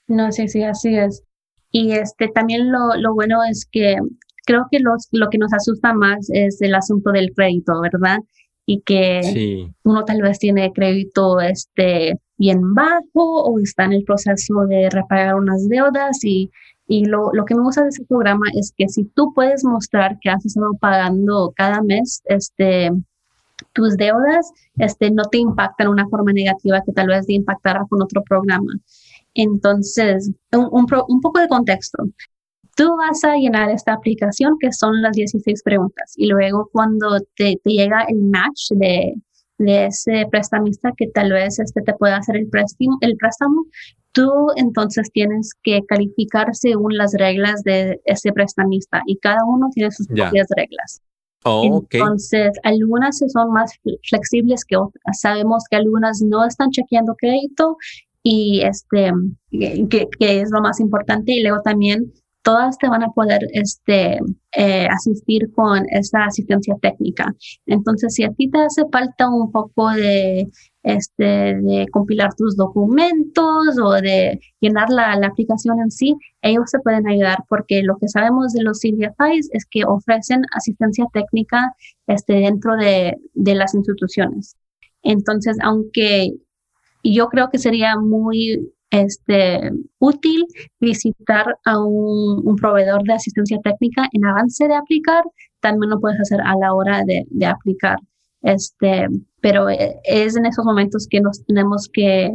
No, 0.07 0.33
sí, 0.33 0.49
sí, 0.49 0.63
así 0.63 0.97
es. 0.97 1.23
Y 1.71 1.93
este 1.93 2.29
también 2.29 2.71
lo, 2.71 2.95
lo 2.99 3.15
bueno 3.15 3.39
es 3.51 3.67
que 3.71 3.97
creo 4.47 4.67
que 4.71 4.79
los, 4.81 5.09
lo 5.13 5.29
que 5.31 5.39
nos 5.39 5.53
asusta 5.53 5.95
más 5.95 6.29
es 6.33 6.61
el 6.61 6.75
asunto 6.75 7.11
del 7.13 7.33
crédito, 7.35 7.81
¿verdad? 7.81 8.19
Y 8.65 8.83
que 8.83 9.71
uno 9.83 10.05
tal 10.05 10.23
vez 10.23 10.39
tiene 10.39 10.73
crédito 10.73 11.41
este, 11.41 12.15
bien 12.39 12.75
bajo 12.75 13.43
o 13.43 13.59
está 13.59 13.85
en 13.85 13.95
el 13.95 14.05
proceso 14.05 14.67
de 14.69 14.89
repagar 14.91 15.35
unas 15.35 15.69
deudas 15.69 16.25
y, 16.25 16.51
y 16.87 17.05
lo, 17.07 17.31
lo, 17.33 17.45
que 17.45 17.55
me 17.55 17.63
gusta 17.63 17.83
de 17.83 17.89
ese 17.89 18.05
programa 18.05 18.47
es 18.55 18.73
que 18.77 18.89
si 18.89 19.05
tú 19.05 19.33
puedes 19.35 19.65
mostrar 19.65 20.19
que 20.21 20.31
has 20.31 20.45
estado 20.47 20.75
pagando 20.81 21.53
cada 21.57 21.83
mes 21.83 22.23
este, 22.27 22.91
tus 23.73 23.97
deudas, 23.97 24.53
este, 24.77 25.11
no 25.11 25.25
te 25.25 25.39
impactan 25.39 25.87
de 25.87 25.93
una 25.93 26.09
forma 26.09 26.33
negativa 26.33 26.83
que 26.85 26.93
tal 26.93 27.09
vez 27.09 27.27
te 27.27 27.35
impactara 27.35 27.85
con 27.89 28.03
otro 28.03 28.23
programa. 28.23 28.73
Entonces, 29.35 30.31
un, 30.53 30.69
un, 30.71 30.87
un 31.09 31.21
poco 31.21 31.41
de 31.41 31.49
contexto 31.49 32.05
tú 32.77 32.97
vas 32.97 33.23
a 33.25 33.37
llenar 33.37 33.71
esta 33.71 33.93
aplicación 33.93 34.57
que 34.61 34.73
son 34.73 35.01
las 35.03 35.17
16 35.17 35.63
preguntas 35.63 36.15
y 36.17 36.27
luego 36.27 36.69
cuando 36.73 37.19
te, 37.37 37.59
te 37.63 37.71
llega 37.71 38.05
el 38.09 38.23
match 38.23 38.71
de, 38.71 39.15
de, 39.59 39.87
ese 39.87 40.27
prestamista 40.31 40.93
que 40.97 41.09
tal 41.09 41.33
vez 41.33 41.59
este 41.59 41.83
te 41.83 41.95
pueda 41.95 42.17
hacer 42.17 42.37
el 42.37 42.49
préstamo, 42.49 42.99
el 43.01 43.17
préstamo, 43.17 43.67
tú 44.13 44.31
entonces 44.57 45.11
tienes 45.13 45.53
que 45.63 45.81
calificar 45.87 46.55
según 46.55 46.97
las 46.97 47.15
reglas 47.15 47.63
de 47.63 48.01
ese 48.05 48.33
prestamista 48.33 49.03
y 49.07 49.19
cada 49.19 49.45
uno 49.47 49.69
tiene 49.75 49.91
sus 49.91 50.07
propias 50.07 50.47
reglas. 50.57 51.01
Oh, 51.45 51.85
entonces, 51.91 52.53
algunas 52.63 53.19
son 53.19 53.51
más 53.51 53.73
flexibles 54.09 54.65
que 54.65 54.77
otras. 54.77 55.21
Sabemos 55.21 55.65
que 55.69 55.77
algunas 55.77 56.23
no 56.23 56.45
están 56.45 56.71
chequeando 56.71 57.17
crédito 57.17 57.77
y 58.23 58.61
este, 58.61 59.11
que, 59.51 60.09
que 60.21 60.41
es 60.41 60.53
lo 60.53 60.61
más 60.61 60.79
importante. 60.79 61.33
Y 61.33 61.43
luego 61.43 61.61
también 61.63 62.13
todas 62.43 62.77
te 62.79 62.89
van 62.89 63.03
a 63.03 63.11
poder 63.11 63.41
este, 63.53 64.19
eh, 64.57 64.87
asistir 64.91 65.51
con 65.53 65.85
esa 65.91 66.25
asistencia 66.25 66.75
técnica. 66.81 67.35
Entonces, 67.67 68.15
si 68.15 68.25
a 68.25 68.33
ti 68.33 68.51
te 68.51 68.59
hace 68.59 68.83
falta 68.91 69.29
un 69.29 69.51
poco 69.53 69.91
de, 69.91 70.49
este, 70.83 71.25
de 71.25 71.87
compilar 71.93 72.35
tus 72.35 72.57
documentos 72.57 73.79
o 73.83 73.93
de 73.93 74.41
llenar 74.61 74.91
la, 74.91 75.13
aplicación 75.13 75.81
en 75.81 75.91
sí, 75.91 76.15
ellos 76.43 76.65
se 76.67 76.81
pueden 76.81 77.07
ayudar 77.09 77.45
porque 77.49 77.83
lo 77.83 77.97
que 77.99 78.09
sabemos 78.09 78.53
de 78.53 78.63
los 78.65 78.81
CDFIs 78.81 79.49
es 79.53 79.65
que 79.71 79.85
ofrecen 79.85 80.43
asistencia 80.53 81.07
técnica 81.13 81.75
este, 82.07 82.35
dentro 82.35 82.77
de, 82.77 83.17
de 83.35 83.55
las 83.55 83.75
instituciones. 83.75 84.57
Entonces, 85.03 85.57
aunque 85.63 86.33
yo 87.05 87.29
creo 87.29 87.51
que 87.51 87.59
sería 87.59 87.97
muy 87.97 88.73
este, 88.93 89.71
útil 89.99 90.45
visitar 90.79 91.59
a 91.65 91.79
un, 91.85 92.57
proveedor 92.57 93.03
de 93.05 93.15
asistencia 93.15 93.59
técnica 93.65 94.07
en 94.13 94.27
avance 94.27 94.69
de 94.69 94.75
aplicar, 94.75 95.25
también 95.61 95.91
lo 95.91 96.01
puedes 96.01 96.21
hacer 96.21 96.41
a 96.43 96.55
la 96.57 96.75
hora 96.75 97.03
de, 97.05 97.47
aplicar. 97.47 97.99
Este, 98.43 99.09
pero 99.41 99.69
eh, 99.69 100.01
es 100.05 100.37
en 100.37 100.47
esos 100.47 100.65
momentos 100.65 101.07
que 101.09 101.21
nos 101.21 101.45
tenemos 101.45 101.89
que, 101.93 102.31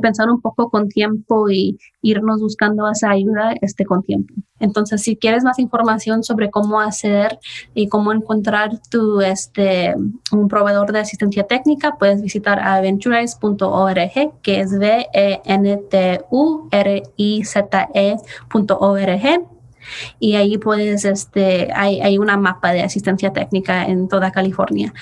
pensar 0.00 0.30
un 0.30 0.40
poco 0.40 0.70
con 0.70 0.88
tiempo 0.88 1.50
y 1.50 1.78
irnos 2.02 2.40
buscando 2.40 2.88
esa 2.90 3.10
ayuda 3.10 3.54
este, 3.60 3.84
con 3.84 4.02
tiempo. 4.02 4.32
Entonces, 4.58 5.02
si 5.02 5.16
quieres 5.16 5.42
más 5.42 5.58
información 5.58 6.22
sobre 6.22 6.50
cómo 6.50 6.80
hacer 6.80 7.38
y 7.74 7.88
cómo 7.88 8.12
encontrar 8.12 8.78
tu, 8.90 9.20
este, 9.20 9.94
un 10.32 10.48
proveedor 10.48 10.92
de 10.92 11.00
asistencia 11.00 11.46
técnica, 11.46 11.96
puedes 11.98 12.22
visitar 12.22 12.60
aventurize.org, 12.60 14.40
que 14.42 14.60
es 14.60 14.72
v 14.78 15.06
e 15.12 15.40
n 15.44 15.76
t 15.90 16.20
u 16.30 16.68
r 16.70 17.02
i 17.16 17.44
z 17.44 17.88
eorg 17.94 19.59
y 20.18 20.36
ahí 20.36 20.58
puedes, 20.58 21.04
este, 21.04 21.70
hay, 21.74 22.00
hay 22.00 22.18
una 22.18 22.36
mapa 22.36 22.72
de 22.72 22.82
asistencia 22.82 23.32
técnica 23.32 23.84
en 23.84 24.08
toda 24.08 24.32
California. 24.32 24.92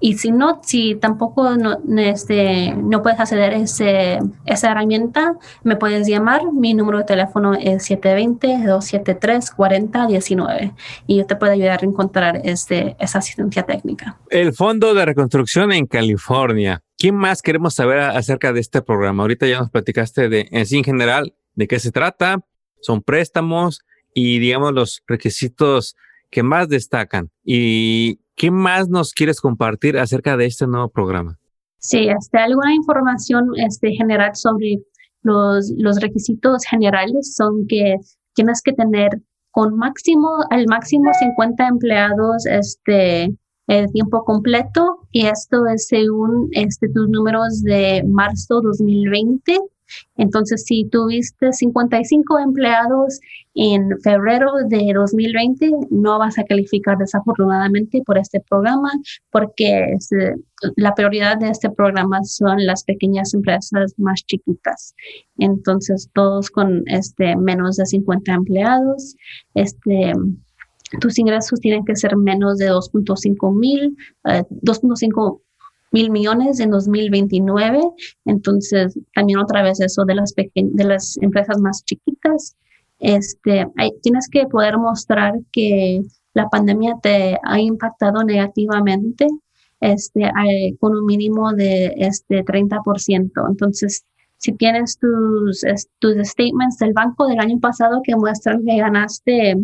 Y 0.00 0.18
si 0.18 0.30
no, 0.30 0.60
si 0.62 0.96
tampoco 0.96 1.56
no, 1.56 1.78
este, 1.98 2.74
no 2.74 3.02
puedes 3.02 3.20
acceder 3.20 3.54
a 3.54 3.56
ese, 3.56 4.18
esa 4.44 4.70
herramienta, 4.70 5.34
me 5.62 5.76
puedes 5.76 6.06
llamar. 6.06 6.52
Mi 6.52 6.74
número 6.74 6.98
de 6.98 7.04
teléfono 7.04 7.54
es 7.54 7.90
720-273-4019 7.90 10.74
y 11.06 11.16
yo 11.16 11.26
te 11.26 11.36
puedo 11.36 11.52
ayudar 11.52 11.80
a 11.82 11.86
encontrar 11.86 12.40
este, 12.44 12.96
esa 12.98 13.18
asistencia 13.18 13.62
técnica. 13.62 14.18
El 14.30 14.52
Fondo 14.52 14.94
de 14.94 15.04
Reconstrucción 15.04 15.72
en 15.72 15.86
California. 15.86 16.82
¿Qué 16.98 17.12
más 17.12 17.42
queremos 17.42 17.74
saber 17.74 18.00
acerca 18.00 18.52
de 18.52 18.60
este 18.60 18.80
programa? 18.80 19.22
Ahorita 19.22 19.46
ya 19.46 19.58
nos 19.58 19.70
platicaste 19.70 20.28
de 20.28 20.48
en 20.50 20.66
sí 20.66 20.78
en 20.78 20.84
general 20.84 21.34
de 21.54 21.66
qué 21.66 21.78
se 21.78 21.92
trata. 21.92 22.40
Son 22.80 23.02
préstamos, 23.02 23.82
y 24.16 24.38
digamos 24.38 24.72
los 24.72 25.02
requisitos 25.06 25.94
que 26.30 26.42
más 26.42 26.70
destacan. 26.70 27.28
¿Y 27.44 28.18
qué 28.34 28.50
más 28.50 28.88
nos 28.88 29.12
quieres 29.12 29.42
compartir 29.42 29.98
acerca 29.98 30.38
de 30.38 30.46
este 30.46 30.66
nuevo 30.66 30.88
programa? 30.88 31.38
Sí, 31.78 32.08
este, 32.08 32.38
alguna 32.38 32.74
información 32.74 33.50
este, 33.56 33.90
general 33.92 34.34
sobre 34.34 34.78
los, 35.22 35.70
los 35.76 36.00
requisitos 36.00 36.64
generales 36.64 37.34
son 37.36 37.66
que 37.68 37.96
tienes 38.34 38.62
que 38.62 38.72
tener 38.72 39.10
con 39.50 39.76
máximo, 39.76 40.30
al 40.48 40.64
máximo 40.66 41.12
50 41.12 41.68
empleados 41.68 42.46
este, 42.46 43.34
el 43.66 43.92
tiempo 43.92 44.24
completo 44.24 45.06
y 45.12 45.26
esto 45.26 45.66
es 45.66 45.88
según 45.88 46.48
este, 46.52 46.88
tus 46.88 47.06
números 47.10 47.62
de 47.62 48.02
marzo 48.06 48.62
2020 48.62 49.58
entonces, 50.16 50.64
si 50.64 50.84
tuviste 50.88 51.52
55 51.52 52.38
empleados 52.38 53.20
en 53.54 53.88
febrero 54.02 54.52
de 54.68 54.92
2020, 54.94 55.70
no 55.90 56.18
vas 56.18 56.38
a 56.38 56.44
calificar 56.44 56.98
desafortunadamente 56.98 58.02
por 58.04 58.18
este 58.18 58.40
programa 58.40 58.90
porque 59.30 59.96
la 60.76 60.94
prioridad 60.94 61.38
de 61.38 61.50
este 61.50 61.70
programa 61.70 62.22
son 62.24 62.64
las 62.64 62.84
pequeñas 62.84 63.34
empresas 63.34 63.94
más 63.98 64.24
chiquitas. 64.26 64.94
Entonces, 65.38 66.10
todos 66.14 66.50
con 66.50 66.82
este 66.86 67.36
menos 67.36 67.76
de 67.76 67.86
50 67.86 68.32
empleados, 68.32 69.16
este 69.54 70.12
tus 71.00 71.18
ingresos 71.18 71.60
tienen 71.60 71.84
que 71.84 71.96
ser 71.96 72.16
menos 72.16 72.58
de 72.58 72.70
2.5 72.70 73.58
mil, 73.58 73.96
2.5 74.24 75.40
mil 75.96 76.10
millones 76.10 76.60
en 76.60 76.70
2029. 76.70 77.80
Entonces, 78.26 78.98
también 79.14 79.38
otra 79.38 79.62
vez 79.62 79.80
eso 79.80 80.04
de 80.04 80.14
las, 80.14 80.34
de 80.34 80.84
las 80.84 81.16
empresas 81.22 81.58
más 81.58 81.84
chiquitas. 81.84 82.54
Este, 82.98 83.66
tienes 84.02 84.28
que 84.28 84.46
poder 84.46 84.76
mostrar 84.78 85.34
que 85.52 86.02
la 86.34 86.48
pandemia 86.48 86.96
te 87.02 87.38
ha 87.42 87.58
impactado 87.58 88.24
negativamente 88.24 89.26
este, 89.80 90.30
con 90.80 90.94
un 90.96 91.06
mínimo 91.06 91.52
de 91.54 91.94
este 91.96 92.44
30%. 92.44 93.48
Entonces, 93.48 94.04
si 94.36 94.52
tienes 94.52 94.98
tus, 94.98 95.62
tus 95.98 96.14
statements 96.28 96.76
del 96.78 96.92
banco 96.92 97.26
del 97.26 97.40
año 97.40 97.58
pasado 97.58 98.02
que 98.04 98.16
muestran 98.16 98.64
que 98.66 98.76
ganaste 98.76 99.56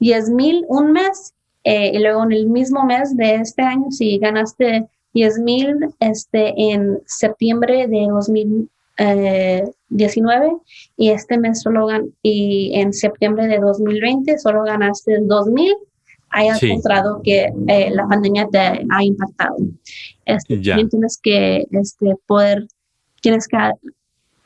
10 0.00 0.30
mil 0.30 0.64
un 0.68 0.92
mes 0.92 1.32
eh, 1.64 1.92
y 1.94 1.98
luego 1.98 2.24
en 2.24 2.32
el 2.32 2.46
mismo 2.48 2.84
mes 2.84 3.16
de 3.16 3.36
este 3.36 3.62
año, 3.62 3.90
si 3.90 4.18
ganaste 4.18 4.86
10 5.14 5.38
mil 5.40 5.76
este, 6.00 6.52
en 6.56 7.00
septiembre 7.06 7.86
de 7.88 8.06
2019 8.08 8.68
eh, 8.98 10.52
y 10.96 11.10
este 11.10 11.38
mes 11.38 11.62
solo 11.62 11.88
y 12.22 12.72
en 12.74 12.92
septiembre 12.92 13.46
de 13.46 13.58
2020 13.58 14.38
solo 14.38 14.64
ganaste 14.64 15.18
2 15.20 15.46
mil, 15.48 15.74
hay 16.30 16.48
encontrado 16.48 17.20
que 17.22 17.52
eh, 17.68 17.90
la 17.90 18.06
pandemia 18.06 18.48
te 18.50 18.58
ha 18.58 19.04
impactado. 19.04 19.56
Este, 20.24 20.56
también 20.56 20.88
tienes 20.88 21.18
que 21.22 21.66
este, 21.70 22.14
poder, 22.26 22.66
tienes 23.20 23.46
que 23.46 23.58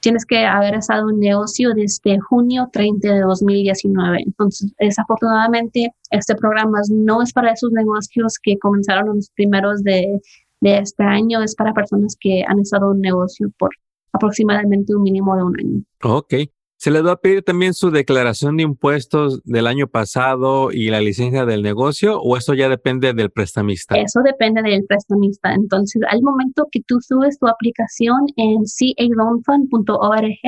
tienes 0.01 0.25
que 0.25 0.39
haber 0.39 0.75
estado 0.75 1.11
en 1.11 1.19
negocio 1.19 1.75
desde 1.75 2.21
junio 2.21 2.69
30 2.73 3.13
de 3.13 3.21
2019. 3.23 4.23
Entonces, 4.25 4.73
desafortunadamente, 4.79 5.93
este 6.11 6.37
programa 6.37 6.79
no 6.91 7.23
es 7.23 7.33
para 7.33 7.51
esos 7.51 7.73
negocios 7.73 8.35
que 8.41 8.57
comenzaron 8.57 9.17
los 9.17 9.31
primeros 9.31 9.83
de 9.83 10.21
de 10.67 10.79
este 10.79 11.05
año 11.05 11.43
es 11.43 11.55
para 11.55 11.73
personas 11.73 12.17
que 12.19 12.43
han 12.47 12.59
estado 12.59 12.87
en 12.87 12.97
un 12.97 13.01
negocio 13.01 13.49
por 13.59 13.71
aproximadamente 14.13 14.95
un 14.95 15.03
mínimo 15.03 15.37
de 15.37 15.43
un 15.45 15.61
año. 15.61 15.83
Ok. 16.03 16.35
¿Se 16.79 16.91
les 16.91 17.07
va 17.07 17.13
a 17.13 17.17
pedir 17.17 17.43
también 17.43 17.73
su 17.73 17.91
declaración 17.91 18.59
de 18.59 18.65
impuestos 18.65 19.43
del 19.45 19.67
año 19.67 19.87
pasado 19.87 20.71
y 20.73 20.91
la 20.91 21.01
licencia 21.01 21.47
del 21.47 21.63
negocio 21.63 22.21
o 22.21 22.37
eso 22.37 22.53
ya 22.53 22.69
depende 22.69 23.15
del 23.15 23.31
prestamista? 23.31 23.97
Eso 23.97 24.21
depende 24.23 24.61
del 24.61 24.85
prestamista. 24.85 25.55
Entonces, 25.55 26.03
al 26.11 26.21
momento 26.23 26.67
que 26.71 26.81
tú 26.87 27.01
subes 27.01 27.39
tu 27.39 27.47
aplicación 27.47 28.27
en 28.37 28.65
caloanfund.org, 28.97 30.39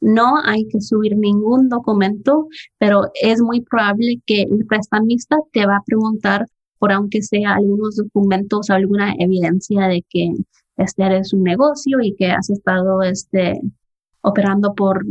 no 0.00 0.32
hay 0.44 0.66
que 0.68 0.80
subir 0.80 1.16
ningún 1.16 1.68
documento, 1.68 2.48
pero 2.78 3.02
es 3.22 3.40
muy 3.40 3.60
probable 3.60 4.20
que 4.26 4.42
el 4.42 4.66
prestamista 4.66 5.36
te 5.52 5.66
va 5.66 5.76
a 5.76 5.84
preguntar 5.86 6.46
por 6.80 6.92
aunque 6.92 7.22
sea 7.22 7.54
algunos 7.54 7.96
documentos 7.96 8.70
alguna 8.70 9.14
evidencia 9.18 9.86
de 9.86 10.02
que 10.08 10.32
este, 10.78 11.04
eres 11.04 11.32
un 11.34 11.42
negocio 11.42 11.98
y 12.00 12.16
que 12.16 12.32
has 12.32 12.48
estado 12.48 13.02
este, 13.02 13.60
operando 14.22 14.74
por 14.74 15.04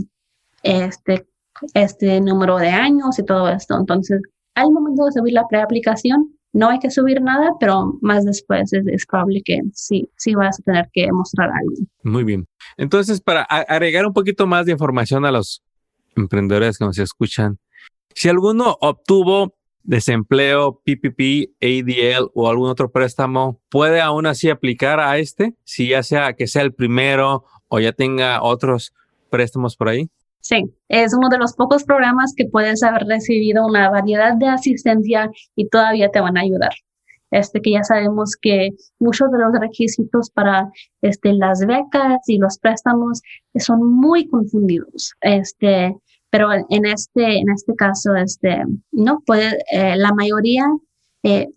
este, 0.64 1.28
este 1.76 2.20
número 2.22 2.58
de 2.58 2.70
años 2.70 3.20
y 3.20 3.24
todo 3.24 3.50
esto. 3.50 3.78
Entonces, 3.78 4.20
al 4.56 4.72
momento 4.72 5.06
de 5.06 5.12
subir 5.12 5.34
la 5.34 5.48
preaplicación, 5.48 6.34
no 6.54 6.70
hay 6.70 6.80
que 6.80 6.90
subir 6.90 7.22
nada, 7.22 7.52
pero 7.60 8.00
más 8.02 8.26
después 8.26 8.74
es, 8.74 9.06
probable 9.06 9.44
que 9.46 9.60
sí, 9.74 10.10
sí 10.18 10.34
vas 10.34 10.60
a 10.60 10.64
tener 10.64 10.90
que 10.92 11.08
mostrar 11.12 11.52
algo. 11.52 11.86
Muy 12.04 12.24
bien. 12.24 12.48
Entonces, 12.78 13.22
para 13.22 13.44
agregar 13.44 14.08
un 14.08 14.14
poquito 14.14 14.48
más 14.48 14.66
de 14.66 14.72
información 14.72 15.24
a 15.24 15.32
los 15.32 15.62
emprendedores 16.16 16.80
que 16.80 16.86
nos 16.86 16.98
escuchan, 16.98 17.60
si 18.16 18.28
alguno 18.28 18.76
obtuvo 18.82 19.59
desempleo, 19.84 20.82
PPP, 20.86 21.52
ADL 21.62 22.32
o 22.34 22.50
algún 22.50 22.70
otro 22.70 22.92
préstamo, 22.92 23.60
¿puede 23.70 24.02
aún 24.02 24.26
así 24.26 24.50
aplicar 24.50 25.00
a 25.00 25.18
este? 25.18 25.56
Si 25.64 25.90
ya 25.90 26.04
sea 26.04 26.34
que 26.34 26.48
sea 26.48 26.62
el 26.62 26.74
primero 26.74 27.46
o 27.68 27.80
ya 27.80 27.92
tenga 27.92 28.42
otros 28.44 28.94
préstamos 29.30 29.76
por 29.76 29.90
ahí. 29.90 30.10
Sí, 30.42 30.64
es 30.88 31.14
uno 31.14 31.30
de 31.30 31.38
los 31.38 31.54
pocos 31.54 31.84
programas 31.84 32.34
que 32.36 32.46
puedes 32.46 32.82
haber 32.82 33.04
recibido 33.04 33.66
una 33.66 33.90
variedad 33.90 34.36
de 34.36 34.48
asistencia 34.48 35.30
y 35.56 35.68
todavía 35.68 36.10
te 36.10 36.22
van 36.22 36.38
a 36.38 36.42
ayudar. 36.42 36.72
Este 37.32 37.62
que 37.62 37.72
ya 37.72 37.84
sabemos 37.84 38.36
que 38.42 38.70
muchos 38.98 39.30
de 39.32 39.38
los 39.38 39.52
requisitos 39.60 40.32
para 40.32 40.72
este 41.02 41.34
las 41.34 41.66
becas 41.66 42.18
y 42.28 42.40
los 42.40 42.58
préstamos 42.58 43.22
son 43.56 43.86
muy 43.86 44.28
confundidos. 44.28 45.14
Este, 45.22 45.96
pero 46.30 46.50
en 46.54 46.86
este 46.86 47.40
en 47.40 47.50
este 47.50 47.76
caso 47.76 48.16
este 48.16 48.64
no 48.92 49.22
puede 49.26 49.58
eh, 49.72 49.96
la 49.98 50.14
mayoría 50.14 50.66
eh, 51.24 51.48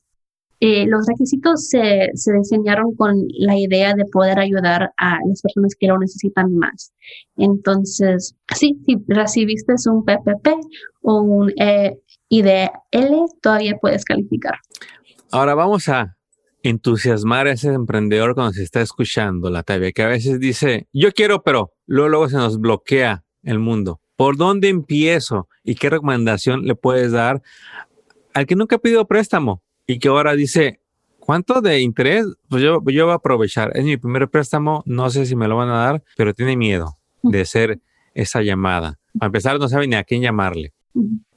eh, 0.64 0.86
los 0.86 1.04
requisitos 1.08 1.68
se, 1.70 2.10
se, 2.14 2.32
diseñaron 2.34 2.94
con 2.94 3.16
la 3.36 3.58
idea 3.58 3.94
de 3.94 4.04
poder 4.04 4.38
ayudar 4.38 4.92
a 4.96 5.18
las 5.26 5.42
personas 5.42 5.74
que 5.76 5.88
lo 5.88 5.98
necesitan 5.98 6.54
más. 6.54 6.92
Entonces, 7.36 8.36
sí, 8.54 8.80
si 8.86 8.96
recibiste 9.08 9.74
un 9.90 10.04
PPP 10.04 10.50
o 11.00 11.20
un 11.20 11.52
eh, 11.56 11.98
IDL, 12.28 13.24
todavía 13.42 13.76
puedes 13.80 14.04
calificar. 14.04 14.54
Ahora 15.32 15.56
vamos 15.56 15.88
a 15.88 16.16
entusiasmar 16.62 17.48
a 17.48 17.54
ese 17.54 17.72
emprendedor 17.72 18.36
cuando 18.36 18.52
se 18.52 18.62
está 18.62 18.82
escuchando, 18.82 19.50
la 19.50 19.58
Latavia, 19.58 19.90
que 19.90 20.02
a 20.04 20.08
veces 20.08 20.38
dice, 20.38 20.86
yo 20.92 21.10
quiero, 21.10 21.42
pero 21.42 21.72
luego, 21.86 22.08
luego 22.08 22.28
se 22.28 22.36
nos 22.36 22.60
bloquea 22.60 23.24
el 23.42 23.58
mundo. 23.58 24.01
¿Por 24.16 24.36
dónde 24.36 24.68
empiezo? 24.68 25.48
¿Y 25.64 25.74
qué 25.74 25.90
recomendación 25.90 26.64
le 26.64 26.74
puedes 26.74 27.12
dar 27.12 27.42
al 28.34 28.46
que 28.46 28.56
nunca 28.56 28.76
ha 28.76 28.78
pedido 28.78 29.06
préstamo? 29.06 29.62
y 29.86 29.98
que 29.98 30.08
ahora 30.08 30.34
dice, 30.34 30.80
¿cuánto 31.18 31.60
de 31.60 31.80
interés? 31.80 32.26
Pues 32.48 32.62
yo, 32.62 32.82
yo 32.86 33.04
voy 33.04 33.12
a 33.12 33.16
aprovechar. 33.16 33.70
Es 33.74 33.84
mi 33.84 33.96
primer 33.96 34.28
préstamo, 34.28 34.82
no 34.86 35.10
sé 35.10 35.26
si 35.26 35.36
me 35.36 35.48
lo 35.48 35.56
van 35.56 35.68
a 35.68 35.84
dar, 35.84 36.04
pero 36.16 36.34
tiene 36.34 36.56
miedo 36.56 36.98
de 37.22 37.42
hacer 37.42 37.80
esa 38.14 38.42
llamada. 38.42 38.98
A 39.20 39.26
empezar, 39.26 39.58
no 39.58 39.68
sabe 39.68 39.86
ni 39.86 39.96
a 39.96 40.04
quién 40.04 40.22
llamarle. 40.22 40.72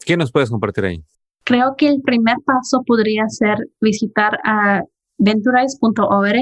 ¿Qué 0.06 0.18
nos 0.18 0.32
puedes 0.32 0.50
compartir 0.50 0.86
ahí? 0.86 1.04
Creo 1.44 1.76
que 1.78 1.88
el 1.88 2.02
primer 2.02 2.38
paso 2.46 2.82
podría 2.86 3.28
ser 3.28 3.58
visitar 3.80 4.40
a 4.44 4.82
venturize.org, 5.18 6.36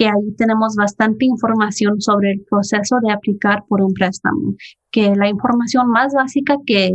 que 0.00 0.06
ahí 0.06 0.32
tenemos 0.38 0.76
bastante 0.76 1.26
información 1.26 2.00
sobre 2.00 2.30
el 2.30 2.40
proceso 2.48 2.96
de 3.02 3.12
aplicar 3.12 3.64
por 3.68 3.82
un 3.82 3.92
préstamo, 3.92 4.54
que 4.90 5.14
la 5.14 5.28
información 5.28 5.90
más 5.90 6.14
básica 6.14 6.56
que 6.64 6.90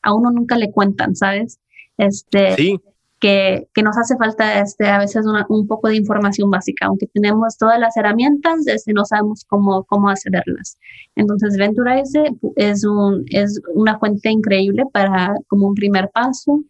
a 0.00 0.14
uno 0.14 0.30
nunca 0.30 0.56
le 0.56 0.70
cuentan, 0.70 1.14
¿sabes? 1.14 1.60
Este, 1.98 2.54
sí, 2.54 2.80
que, 3.20 3.68
que, 3.74 3.82
nos 3.82 3.98
hace 3.98 4.16
falta 4.16 4.58
este, 4.58 4.86
a 4.86 4.98
veces 4.98 5.26
un 5.50 5.66
poco 5.66 5.88
de 5.88 5.96
información 5.96 6.48
básica, 6.48 6.86
aunque 6.86 7.06
tenemos 7.08 7.58
todas 7.58 7.78
las 7.78 7.94
herramientas, 7.98 8.66
este, 8.66 8.94
no 8.94 9.04
sabemos 9.04 9.44
cómo, 9.46 9.84
cómo 9.84 10.08
accederlas. 10.08 10.78
Entonces, 11.14 11.58
Venturize 11.58 12.24
es, 12.56 12.86
un, 12.86 13.22
es 13.32 13.60
una 13.74 13.98
fuente 13.98 14.30
increíble 14.30 14.84
para 14.94 15.34
como 15.48 15.68
un 15.68 15.74
primer 15.74 16.08
paso. 16.08 16.62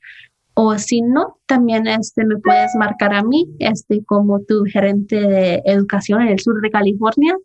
O 0.59 0.79
si 0.79 1.03
no, 1.03 1.39
también 1.45 1.87
este, 1.87 2.25
me 2.25 2.39
puedes 2.39 2.75
marcar 2.77 3.13
a 3.13 3.23
mí 3.23 3.47
este, 3.59 4.03
como 4.07 4.41
tu 4.41 4.65
gerente 4.65 5.21
de 5.21 5.63
educación 5.67 6.23
en 6.23 6.29
el 6.29 6.41
sur 6.41 6.59
de 6.63 6.71
California. 6.71 7.37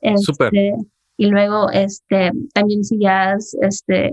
Este, 0.00 0.74
y 1.16 1.26
luego, 1.26 1.70
este, 1.70 2.32
también 2.54 2.82
si 2.82 2.98
ya 2.98 3.30
has, 3.30 3.56
este, 3.62 4.10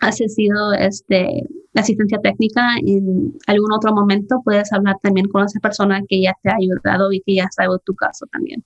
has 0.00 0.16
sido 0.16 0.74
este, 0.74 1.42
asistencia 1.74 2.18
técnica 2.20 2.76
en 2.84 3.34
algún 3.48 3.72
otro 3.72 3.92
momento, 3.92 4.40
puedes 4.44 4.72
hablar 4.72 4.96
también 5.02 5.26
con 5.28 5.44
esa 5.44 5.58
persona 5.58 6.02
que 6.08 6.22
ya 6.22 6.34
te 6.42 6.50
ha 6.50 6.56
ayudado 6.56 7.12
y 7.12 7.20
que 7.20 7.34
ya 7.34 7.48
sabe 7.50 7.76
tu 7.84 7.96
caso 7.96 8.26
también. 8.30 8.64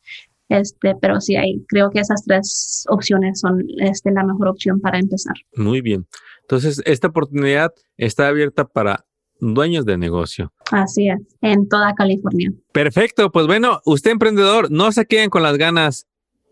Este, 0.51 0.97
pero 1.01 1.21
sí, 1.21 1.37
hay, 1.37 1.65
creo 1.69 1.91
que 1.91 2.01
esas 2.01 2.25
tres 2.25 2.85
opciones 2.89 3.41
son 3.41 3.65
este, 3.79 4.11
la 4.11 4.25
mejor 4.25 4.49
opción 4.49 4.81
para 4.81 4.99
empezar. 4.99 5.35
Muy 5.55 5.81
bien. 5.81 6.07
Entonces, 6.43 6.83
esta 6.85 7.07
oportunidad 7.07 7.73
está 7.97 8.27
abierta 8.27 8.65
para 8.65 9.07
dueños 9.39 9.87
de 9.87 9.97
negocio. 9.97 10.53
Así 10.73 11.09
es, 11.09 11.21
en 11.41 11.69
toda 11.69 11.95
California. 11.95 12.51
Perfecto, 12.73 13.31
pues 13.31 13.47
bueno, 13.47 13.81
usted 13.85 14.11
emprendedor, 14.11 14.71
no 14.73 14.91
se 14.91 15.07
queden 15.07 15.31
con 15.31 15.45
las 15.45 15.57
ganas. 15.57 16.09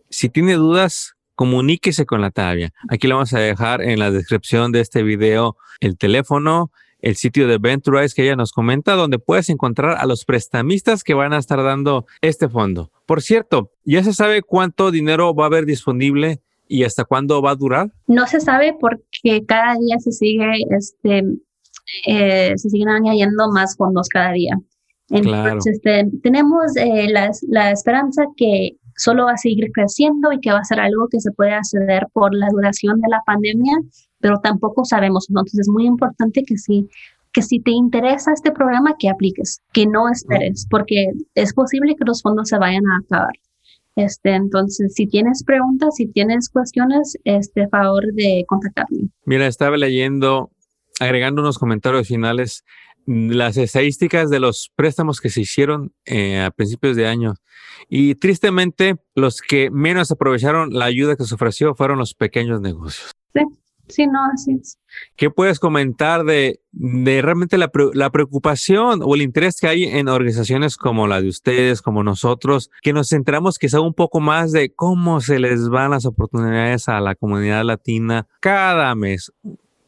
Si 0.09 0.29
tiene 0.29 0.55
dudas, 0.55 1.15
comuníquese 1.35 2.07
con 2.07 2.21
la 2.21 2.31
Tavia. 2.31 2.73
Aquí 2.89 3.09
le 3.09 3.15
vamos 3.15 3.35
a 3.35 3.41
dejar 3.41 3.83
en 3.83 3.99
la 3.99 4.13
descripción 4.13 4.71
de 4.71 4.81
este 4.81 5.03
video 5.03 5.57
el 5.81 5.99
teléfono, 5.99 6.71
el 7.01 7.17
sitio 7.17 7.47
de 7.47 7.59
Venturize 7.59 8.15
que 8.15 8.25
ella 8.25 8.37
nos 8.37 8.53
comenta, 8.53 8.95
donde 8.95 9.19
puedes 9.19 9.49
encontrar 9.49 9.97
a 9.99 10.07
los 10.07 10.25
prestamistas 10.25 11.05
que 11.05 11.15
van 11.15 11.33
a 11.33 11.39
estar 11.39 11.63
dando 11.63 12.07
este 12.21 12.49
fondo. 12.49 12.91
Por 13.07 13.23
cierto, 13.23 13.73
¿ya 13.85 14.03
se 14.03 14.13
sabe 14.13 14.43
cuánto 14.43 14.91
dinero 14.91 15.35
va 15.35 15.45
a 15.45 15.47
haber 15.47 15.65
disponible 15.65 16.41
y 16.67 16.85
hasta 16.85 17.05
cuándo 17.05 17.41
va 17.41 17.53
a 17.53 17.57
durar? 17.57 17.93
No 18.07 18.27
se 18.27 18.41
sabe 18.41 18.77
porque 18.79 19.45
cada 19.47 19.75
día 19.79 19.99
se 19.99 20.13
sigue, 20.13 20.51
este, 20.71 21.25
eh, 22.07 22.53
se 22.57 22.69
siguen 22.69 22.89
añadiendo 22.89 23.49
más 23.51 23.77
fondos 23.77 24.09
cada 24.09 24.33
día. 24.33 24.59
Entonces, 25.11 25.77
este, 25.77 26.07
tenemos 26.23 26.77
eh, 26.77 27.09
la, 27.09 27.31
la 27.49 27.71
esperanza 27.71 28.25
que 28.37 28.77
solo 28.99 29.25
va 29.25 29.33
a 29.33 29.37
seguir 29.39 29.71
creciendo 29.73 30.33
y 30.33 30.41
que 30.41 30.53
va 30.53 30.59
a 30.59 30.65
ser 30.65 30.81
algo 30.81 31.09
que 31.09 31.21
se 31.21 31.31
puede 31.33 31.53
acceder 31.53 32.07
por 32.13 32.35
la 32.35 32.49
duración 32.51 33.01
de 33.01 33.09
la 33.09 33.23
pandemia, 33.25 33.79
pero 34.21 34.39
tampoco 34.43 34.85
sabemos. 34.85 35.27
Entonces 35.29 35.61
es 35.61 35.69
muy 35.69 35.87
importante 35.87 36.45
que 36.45 36.57
si, 36.57 36.89
que 37.33 37.43
si 37.43 37.61
te 37.61 37.71
interesa 37.71 38.33
este 38.33 38.53
programa, 38.53 38.95
que 38.99 39.09
apliques, 39.09 39.61
que 39.73 39.87
no 39.87 40.09
esperes, 40.09 40.67
porque 40.71 41.13
es 41.35 41.53
posible 41.55 41.95
que 41.97 42.05
los 42.05 42.23
fondos 42.23 42.49
se 42.49 42.59
vayan 42.59 42.87
a 42.87 42.99
acabar. 43.05 43.35
Este, 43.97 44.31
entonces, 44.31 44.95
si 44.95 45.09
tienes 45.09 45.43
preguntas, 45.43 45.97
si 45.97 46.07
tienes 46.07 46.49
cuestiones, 46.49 47.19
este 47.25 47.67
favor 47.67 48.05
de 48.13 48.45
contactarme. 48.47 49.09
Mira, 49.25 49.49
estaba 49.49 49.77
leyendo, 49.77 50.53
agregando 51.01 51.43
unos 51.43 51.59
comentarios 51.59 52.07
finales 52.07 52.65
las 53.09 53.57
estadísticas 53.57 54.29
de 54.29 54.39
los 54.39 54.71
préstamos 54.77 55.21
que 55.21 55.31
se 55.31 55.41
hicieron 55.41 55.93
eh, 56.05 56.41
a 56.41 56.51
principios 56.51 56.95
de 56.95 57.07
año. 57.07 57.35
Y 57.89 58.17
tristemente, 58.17 58.97
los 59.15 59.41
que 59.41 59.71
menos 59.71 60.11
aprovecharon 60.11 60.75
la 60.75 60.85
ayuda 60.85 61.17
que 61.17 61.25
se 61.25 61.35
ofreció 61.35 61.75
fueron 61.75 61.99
los 61.99 62.15
pequeños 62.15 62.61
negocios. 62.61 63.13
Sí, 63.35 63.41
sí, 63.89 64.07
no, 64.07 64.21
así 64.33 64.53
es. 64.61 64.79
¿Qué 65.17 65.31
puedes 65.31 65.59
comentar 65.59 66.25
de, 66.25 66.61
de 66.73 67.23
realmente 67.23 67.59
la, 67.59 67.71
la, 67.95 68.11
preocupación 68.11 69.01
o 69.03 69.15
el 69.15 69.23
interés 69.23 69.61
que 69.61 69.69
hay 69.69 69.85
en 69.85 70.09
organizaciones 70.09 70.77
como 70.77 71.07
la 71.07 71.21
de 71.21 71.29
ustedes, 71.29 71.83
como 71.83 72.03
nosotros, 72.03 72.71
que 72.83 72.93
nos 72.93 73.09
centramos 73.09 73.59
quizá 73.59 73.81
un 73.81 73.95
poco 73.95 74.21
más 74.21 74.53
de 74.53 74.73
cómo 74.75 75.21
se 75.21 75.39
les 75.39 75.69
van 75.69 75.91
las 75.91 76.07
oportunidades 76.07 76.89
a 76.89 77.01
la 77.01 77.15
comunidad 77.15 77.65
latina 77.65 78.27
cada 78.41 78.95
mes? 78.95 79.33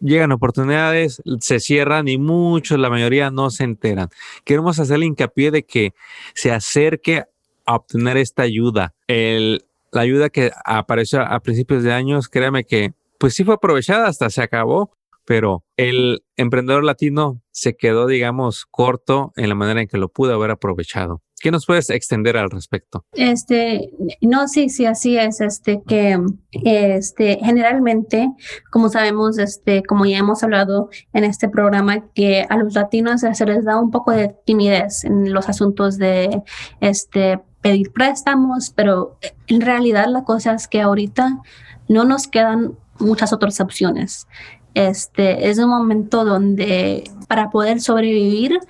llegan 0.00 0.32
oportunidades, 0.32 1.22
se 1.40 1.60
cierran 1.60 2.08
y 2.08 2.18
muchos, 2.18 2.78
la 2.78 2.90
mayoría 2.90 3.30
no 3.30 3.50
se 3.50 3.64
enteran. 3.64 4.08
Queremos 4.44 4.78
hacerle 4.78 5.06
hincapié 5.06 5.50
de 5.50 5.64
que 5.64 5.94
se 6.34 6.50
acerque 6.50 7.24
a 7.66 7.76
obtener 7.76 8.16
esta 8.16 8.42
ayuda. 8.42 8.94
El, 9.06 9.64
la 9.92 10.02
ayuda 10.02 10.30
que 10.30 10.50
apareció 10.64 11.20
a 11.20 11.40
principios 11.40 11.82
de 11.82 11.92
años, 11.92 12.28
créame 12.28 12.64
que 12.64 12.94
pues 13.20 13.34
sí 13.34 13.44
fue 13.44 13.54
aprovechada, 13.54 14.08
hasta 14.08 14.30
se 14.30 14.42
acabó, 14.42 14.96
pero 15.26 15.62
el 15.76 16.24
emprendedor 16.36 16.82
latino 16.82 17.42
se 17.50 17.76
quedó, 17.76 18.06
digamos, 18.06 18.64
corto 18.70 19.32
en 19.36 19.50
la 19.50 19.54
manera 19.54 19.82
en 19.82 19.88
que 19.88 19.98
lo 19.98 20.08
pudo 20.08 20.34
haber 20.34 20.50
aprovechado. 20.50 21.22
¿Qué 21.38 21.50
nos 21.50 21.66
puedes 21.66 21.90
extender 21.90 22.38
al 22.38 22.50
respecto? 22.50 23.04
Este, 23.12 23.90
no, 24.22 24.48
sí, 24.48 24.70
sí, 24.70 24.86
así 24.86 25.18
es. 25.18 25.42
Este, 25.42 25.82
que, 25.86 26.18
este, 26.64 27.38
generalmente, 27.42 28.30
como 28.70 28.88
sabemos, 28.88 29.38
este, 29.38 29.82
como 29.82 30.06
ya 30.06 30.18
hemos 30.18 30.42
hablado 30.42 30.88
en 31.12 31.24
este 31.24 31.48
programa, 31.50 32.10
que 32.14 32.46
a 32.48 32.56
los 32.56 32.74
latinos 32.74 33.20
se 33.20 33.46
les 33.46 33.64
da 33.64 33.78
un 33.78 33.90
poco 33.90 34.12
de 34.12 34.34
timidez 34.46 35.04
en 35.04 35.32
los 35.32 35.48
asuntos 35.48 35.98
de, 35.98 36.42
este, 36.80 37.40
pedir 37.60 37.92
préstamos, 37.92 38.72
pero 38.74 39.18
en 39.46 39.60
realidad 39.60 40.06
la 40.08 40.24
cosa 40.24 40.54
es 40.54 40.66
que 40.66 40.80
ahorita 40.80 41.42
no 41.88 42.04
nos 42.04 42.26
quedan 42.26 42.76
muchas 43.00 43.32
otras 43.32 43.60
opciones. 43.60 44.26
Este, 44.74 45.50
es 45.50 45.58
un 45.58 45.68
momento 45.68 46.24
donde 46.24 47.10
para 47.28 47.50
poder 47.50 47.80
sobrevivir, 47.80 48.60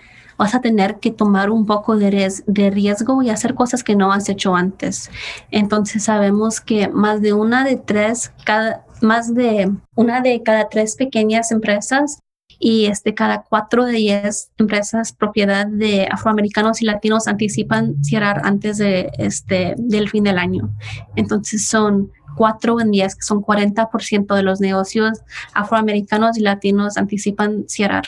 vas 0.40 0.54
a 0.54 0.62
tener 0.62 1.00
que 1.00 1.10
tomar 1.10 1.50
un 1.50 1.66
poco 1.66 1.98
de, 1.98 2.32
de 2.46 2.70
riesgo 2.70 3.22
y 3.22 3.28
hacer 3.28 3.54
cosas 3.54 3.84
que 3.84 3.94
no 3.94 4.10
has 4.10 4.26
hecho 4.30 4.56
antes. 4.56 5.10
Entonces 5.50 6.04
sabemos 6.04 6.62
que 6.62 6.88
más 6.88 7.20
de 7.20 7.34
una 7.34 7.62
de 7.62 7.76
tres, 7.76 8.32
cada, 8.44 8.86
más 9.02 9.34
de 9.34 9.70
una 9.94 10.22
de 10.22 10.42
cada 10.42 10.70
tres 10.70 10.96
pequeñas 10.96 11.52
empresas 11.52 12.20
y 12.58 12.86
este, 12.86 13.14
cada 13.14 13.42
cuatro 13.42 13.84
de 13.84 13.92
diez 13.92 14.50
empresas 14.58 15.12
propiedad 15.12 15.66
de 15.66 16.08
afroamericanos 16.10 16.80
y 16.80 16.86
latinos 16.86 17.28
anticipan 17.28 18.02
cerrar 18.02 18.40
antes 18.44 18.78
de, 18.78 19.10
este, 19.18 19.74
del 19.76 20.08
fin 20.08 20.24
del 20.24 20.38
año. 20.38 20.70
Entonces 21.16 21.66
son 21.66 22.12
cuatro 22.36 22.80
en 22.80 22.90
diez, 22.90 23.14
que 23.14 23.22
son 23.22 23.40
40% 23.40 24.34
de 24.34 24.42
los 24.42 24.60
negocios 24.60 25.20
afroamericanos 25.54 26.38
y 26.38 26.42
latinos 26.42 26.96
anticipan 26.96 27.64
cerrar 27.68 28.04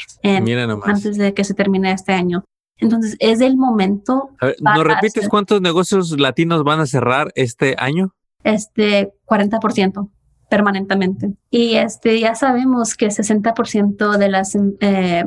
antes 0.84 1.16
de 1.16 1.34
que 1.34 1.44
se 1.44 1.54
termine 1.54 1.92
este 1.92 2.12
año. 2.12 2.44
Entonces 2.78 3.16
es 3.20 3.40
el 3.40 3.56
momento. 3.56 4.30
¿Nos 4.60 4.84
repites 4.84 5.28
cuántos 5.28 5.60
negocios 5.60 6.18
latinos 6.18 6.64
van 6.64 6.80
a 6.80 6.86
cerrar 6.86 7.30
este 7.34 7.76
año? 7.78 8.14
Este 8.42 9.12
40% 9.26 10.08
permanentemente. 10.52 11.32
Y 11.48 11.76
este, 11.76 12.20
ya 12.20 12.34
sabemos 12.34 12.94
que 12.94 13.06
60% 13.06 14.18
de 14.18 14.28
las, 14.28 14.54
eh, 14.80 15.24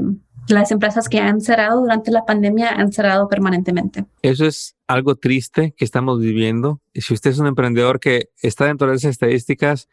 las 0.48 0.72
empresas 0.72 1.10
que 1.10 1.20
han 1.20 1.42
cerrado 1.42 1.82
durante 1.82 2.12
la 2.12 2.26
pandemia 2.26 2.70
han 2.70 2.92
cerrado 2.92 3.28
permanentemente. 3.28 4.06
Eso 4.22 4.46
es 4.46 4.76
algo 4.88 5.16
triste 5.16 5.74
que 5.76 5.86
estamos 5.86 6.20
viviendo. 6.20 6.82
Si 6.94 7.14
usted 7.14 7.32
es 7.32 7.40
un 7.40 7.48
emprendedor 7.48 8.00
que 8.00 8.30
está 8.42 8.66
dentro 8.66 8.88
de 8.88 8.96
esas 8.96 9.12
estadísticas, 9.12 9.90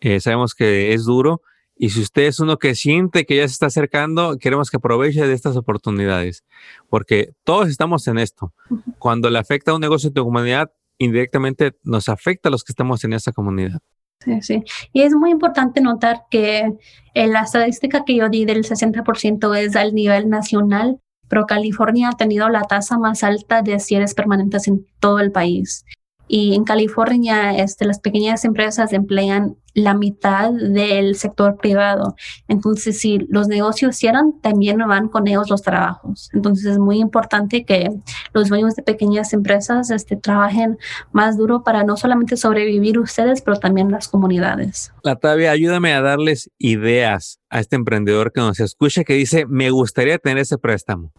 eh, 0.00 0.20
sabemos 0.20 0.54
que 0.54 0.94
es 0.94 1.04
duro. 1.04 1.42
Y 1.76 1.90
si 1.90 2.00
usted 2.00 2.22
es 2.22 2.40
uno 2.40 2.58
que 2.58 2.74
siente 2.74 3.24
que 3.24 3.36
ya 3.36 3.46
se 3.46 3.52
está 3.52 3.66
acercando, 3.66 4.36
queremos 4.38 4.68
que 4.68 4.78
aproveche 4.78 5.24
de 5.24 5.32
estas 5.32 5.56
oportunidades, 5.56 6.44
porque 6.88 7.34
todos 7.44 7.68
estamos 7.68 8.08
en 8.08 8.18
esto. 8.18 8.52
Cuando 8.98 9.30
le 9.30 9.38
afecta 9.38 9.70
a 9.70 9.74
un 9.74 9.80
negocio 9.80 10.08
en 10.08 10.14
tu 10.14 10.24
comunidad, 10.24 10.72
indirectamente 10.98 11.76
nos 11.84 12.08
afecta 12.08 12.48
a 12.48 12.52
los 12.52 12.64
que 12.64 12.72
estamos 12.72 13.04
en 13.04 13.12
esa 13.12 13.30
comunidad. 13.30 13.80
Sí, 14.20 14.42
sí. 14.42 14.64
Y 14.92 15.02
es 15.02 15.14
muy 15.14 15.30
importante 15.30 15.80
notar 15.80 16.22
que 16.30 16.72
eh, 17.14 17.26
la 17.28 17.42
estadística 17.42 18.04
que 18.04 18.16
yo 18.16 18.28
di 18.28 18.44
del 18.44 18.64
60% 18.64 19.56
es 19.56 19.76
al 19.76 19.94
nivel 19.94 20.28
nacional, 20.28 21.00
pero 21.28 21.46
California 21.46 22.10
ha 22.10 22.16
tenido 22.16 22.48
la 22.48 22.62
tasa 22.62 22.98
más 22.98 23.22
alta 23.22 23.62
de 23.62 23.78
cierres 23.78 24.14
permanentes 24.14 24.66
en 24.66 24.86
todo 24.98 25.20
el 25.20 25.30
país. 25.30 25.84
Y 26.28 26.54
en 26.54 26.64
California, 26.64 27.56
este, 27.56 27.86
las 27.86 28.00
pequeñas 28.00 28.44
empresas 28.44 28.92
emplean 28.92 29.56
la 29.74 29.94
mitad 29.94 30.52
del 30.52 31.14
sector 31.14 31.56
privado. 31.56 32.16
Entonces, 32.48 32.98
si 32.98 33.18
los 33.28 33.48
negocios 33.48 33.96
cierran, 33.96 34.40
también 34.40 34.78
van 34.78 35.08
con 35.08 35.26
ellos 35.28 35.48
los 35.50 35.62
trabajos. 35.62 36.30
Entonces, 36.32 36.66
es 36.66 36.78
muy 36.78 36.98
importante 36.98 37.64
que 37.64 37.88
los 38.32 38.48
dueños 38.48 38.74
de 38.74 38.82
pequeñas 38.82 39.32
empresas 39.32 39.90
este, 39.90 40.16
trabajen 40.16 40.78
más 41.12 41.36
duro 41.36 41.62
para 41.62 41.84
no 41.84 41.96
solamente 41.96 42.36
sobrevivir 42.36 42.98
ustedes, 42.98 43.42
pero 43.42 43.58
también 43.58 43.90
las 43.90 44.08
comunidades. 44.08 44.92
Latavia, 45.02 45.52
ayúdame 45.52 45.92
a 45.94 46.00
darles 46.00 46.50
ideas 46.58 47.38
a 47.50 47.60
este 47.60 47.76
emprendedor 47.76 48.32
que 48.32 48.40
nos 48.40 48.60
escucha 48.60 49.04
que 49.04 49.14
dice, 49.14 49.46
me 49.46 49.70
gustaría 49.70 50.18
tener 50.18 50.38
ese 50.38 50.58
préstamo. 50.58 51.12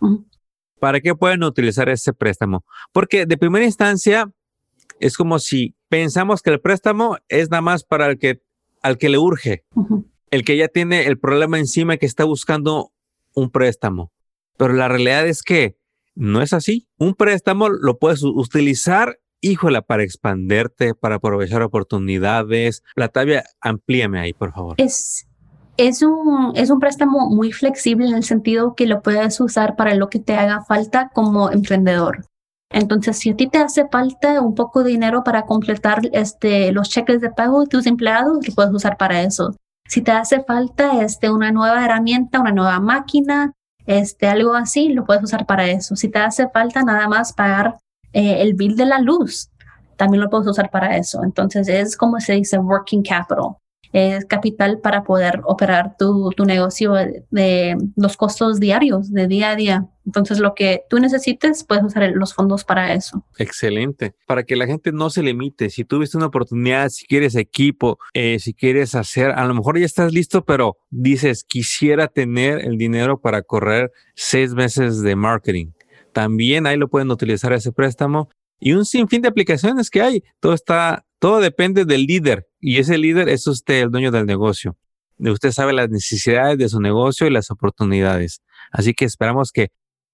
¿Para 0.79 1.01
qué 1.01 1.13
pueden 1.15 1.43
utilizar 1.43 1.89
ese 1.89 2.13
préstamo? 2.13 2.63
Porque 2.93 3.25
de 3.25 3.37
primera 3.37 3.65
instancia, 3.65 4.31
es 4.99 5.17
como 5.17 5.39
si 5.39 5.75
pensamos 5.89 6.41
que 6.41 6.51
el 6.51 6.61
préstamo 6.61 7.17
es 7.27 7.49
nada 7.49 7.61
más 7.61 7.83
para 7.83 8.07
el 8.07 8.17
que, 8.17 8.41
al 8.81 8.97
que 8.97 9.09
le 9.09 9.17
urge, 9.17 9.65
el 10.31 10.43
que 10.43 10.57
ya 10.57 10.67
tiene 10.67 11.07
el 11.07 11.19
problema 11.19 11.57
encima 11.57 11.95
y 11.95 11.97
que 11.97 12.05
está 12.05 12.23
buscando 12.23 12.91
un 13.33 13.49
préstamo. 13.49 14.11
Pero 14.57 14.73
la 14.73 14.87
realidad 14.87 15.27
es 15.27 15.41
que 15.41 15.77
no 16.15 16.41
es 16.41 16.53
así. 16.53 16.87
Un 16.97 17.15
préstamo 17.15 17.69
lo 17.69 17.97
puedes 17.97 18.23
utilizar, 18.23 19.19
híjola, 19.41 19.81
para 19.81 20.03
expanderte, 20.03 20.93
para 20.93 21.15
aprovechar 21.15 21.61
oportunidades. 21.61 22.83
Latavia, 22.95 23.43
amplíame 23.61 24.19
ahí, 24.19 24.33
por 24.33 24.51
favor. 24.51 24.75
Es, 24.77 25.27
es 25.77 26.03
un, 26.03 26.51
es 26.55 26.69
un 26.69 26.79
préstamo 26.79 27.29
muy 27.29 27.53
flexible 27.53 28.07
en 28.07 28.15
el 28.15 28.23
sentido 28.23 28.75
que 28.75 28.85
lo 28.85 29.01
puedes 29.01 29.39
usar 29.39 29.77
para 29.77 29.95
lo 29.95 30.09
que 30.09 30.19
te 30.19 30.33
haga 30.33 30.61
falta 30.65 31.09
como 31.13 31.51
emprendedor. 31.51 32.25
Entonces, 32.71 33.17
si 33.17 33.31
a 33.31 33.35
ti 33.35 33.47
te 33.47 33.57
hace 33.57 33.87
falta 33.87 34.41
un 34.41 34.53
poco 34.53 34.83
de 34.83 34.91
dinero 34.91 35.23
para 35.23 35.43
completar 35.43 36.01
este, 36.13 36.71
los 36.71 36.89
cheques 36.89 37.19
de 37.21 37.31
pago 37.31 37.61
de 37.61 37.67
tus 37.67 37.87
empleados, 37.87 38.47
lo 38.47 38.53
puedes 38.53 38.71
usar 38.71 38.97
para 38.97 39.21
eso. 39.23 39.55
Si 39.87 40.01
te 40.01 40.11
hace 40.11 40.43
falta 40.43 41.01
este, 41.01 41.31
una 41.31 41.51
nueva 41.51 41.83
herramienta, 41.83 42.39
una 42.39 42.51
nueva 42.51 42.79
máquina, 42.79 43.53
este, 43.87 44.27
algo 44.27 44.53
así, 44.53 44.89
lo 44.89 45.03
puedes 45.03 45.23
usar 45.23 45.45
para 45.47 45.67
eso. 45.67 45.95
Si 45.95 46.09
te 46.09 46.19
hace 46.19 46.47
falta 46.49 46.83
nada 46.83 47.07
más 47.07 47.33
pagar 47.33 47.75
eh, 48.13 48.41
el 48.41 48.53
bill 48.53 48.75
de 48.75 48.85
la 48.85 48.99
luz, 48.99 49.49
también 49.97 50.21
lo 50.21 50.29
puedes 50.29 50.47
usar 50.47 50.69
para 50.69 50.95
eso. 50.97 51.23
Entonces, 51.23 51.67
es 51.67 51.97
como 51.97 52.19
se 52.19 52.33
dice 52.33 52.59
working 52.59 53.01
capital 53.01 53.58
es 53.91 54.25
capital 54.25 54.79
para 54.79 55.03
poder 55.03 55.41
operar 55.45 55.95
tu, 55.97 56.29
tu, 56.35 56.45
negocio 56.45 56.93
de 56.93 57.77
los 57.95 58.17
costos 58.17 58.59
diarios, 58.59 59.11
de 59.11 59.27
día 59.27 59.51
a 59.51 59.55
día. 59.55 59.87
Entonces, 60.05 60.39
lo 60.39 60.55
que 60.55 60.81
tú 60.89 60.97
necesites, 60.97 61.63
puedes 61.63 61.83
usar 61.83 62.09
los 62.13 62.33
fondos 62.33 62.63
para 62.63 62.93
eso. 62.93 63.23
Excelente. 63.37 64.15
Para 64.25 64.43
que 64.43 64.55
la 64.55 64.65
gente 64.65 64.91
no 64.91 65.09
se 65.09 65.21
limite. 65.21 65.69
Si 65.69 65.85
tuviste 65.85 66.17
una 66.17 66.27
oportunidad, 66.27 66.89
si 66.89 67.05
quieres 67.05 67.35
equipo, 67.35 67.99
eh, 68.13 68.39
si 68.39 68.53
quieres 68.53 68.95
hacer, 68.95 69.31
a 69.31 69.45
lo 69.45 69.53
mejor 69.53 69.79
ya 69.79 69.85
estás 69.85 70.11
listo, 70.11 70.43
pero 70.45 70.77
dices, 70.89 71.43
quisiera 71.43 72.07
tener 72.07 72.59
el 72.59 72.77
dinero 72.77 73.19
para 73.19 73.43
correr 73.43 73.91
seis 74.15 74.53
meses 74.53 75.01
de 75.01 75.15
marketing. 75.15 75.71
También 76.13 76.65
ahí 76.65 76.75
lo 76.77 76.89
pueden 76.89 77.11
utilizar 77.11 77.53
ese 77.53 77.71
préstamo 77.71 78.29
y 78.59 78.73
un 78.73 78.85
sinfín 78.85 79.21
de 79.21 79.29
aplicaciones 79.29 79.89
que 79.89 80.01
hay. 80.01 80.23
Todo 80.39 80.53
está, 80.53 81.05
todo 81.19 81.39
depende 81.39 81.85
del 81.85 82.05
líder 82.05 82.47
y 82.59 82.77
ese 82.77 82.97
líder 82.97 83.29
es 83.29 83.47
usted, 83.47 83.83
el 83.83 83.91
dueño 83.91 84.11
del 84.11 84.25
negocio. 84.25 84.77
Usted 85.17 85.51
sabe 85.51 85.73
las 85.73 85.89
necesidades 85.89 86.57
de 86.57 86.69
su 86.69 86.79
negocio 86.79 87.27
y 87.27 87.31
las 87.31 87.51
oportunidades. 87.51 88.41
Así 88.71 88.93
que 88.93 89.05
esperamos 89.05 89.51
que 89.51 89.71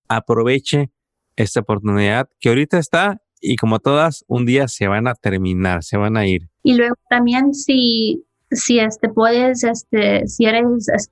aproveche 0.07 0.91
esta 1.35 1.59
oportunidad 1.59 2.29
que 2.39 2.49
ahorita 2.49 2.79
está 2.79 3.21
y 3.41 3.57
como 3.57 3.79
todas, 3.79 4.25
un 4.27 4.45
día 4.45 4.67
se 4.67 4.87
van 4.87 5.07
a 5.07 5.13
terminar, 5.13 5.83
se 5.83 5.97
van 5.97 6.17
a 6.17 6.25
ir. 6.25 6.49
Y 6.63 6.75
luego 6.75 6.95
también 7.09 7.53
si, 7.53 8.25
si 8.49 8.79
este 8.79 9.09
puedes, 9.09 9.63
este, 9.63 10.27
si 10.27 10.45
eres 10.45 10.65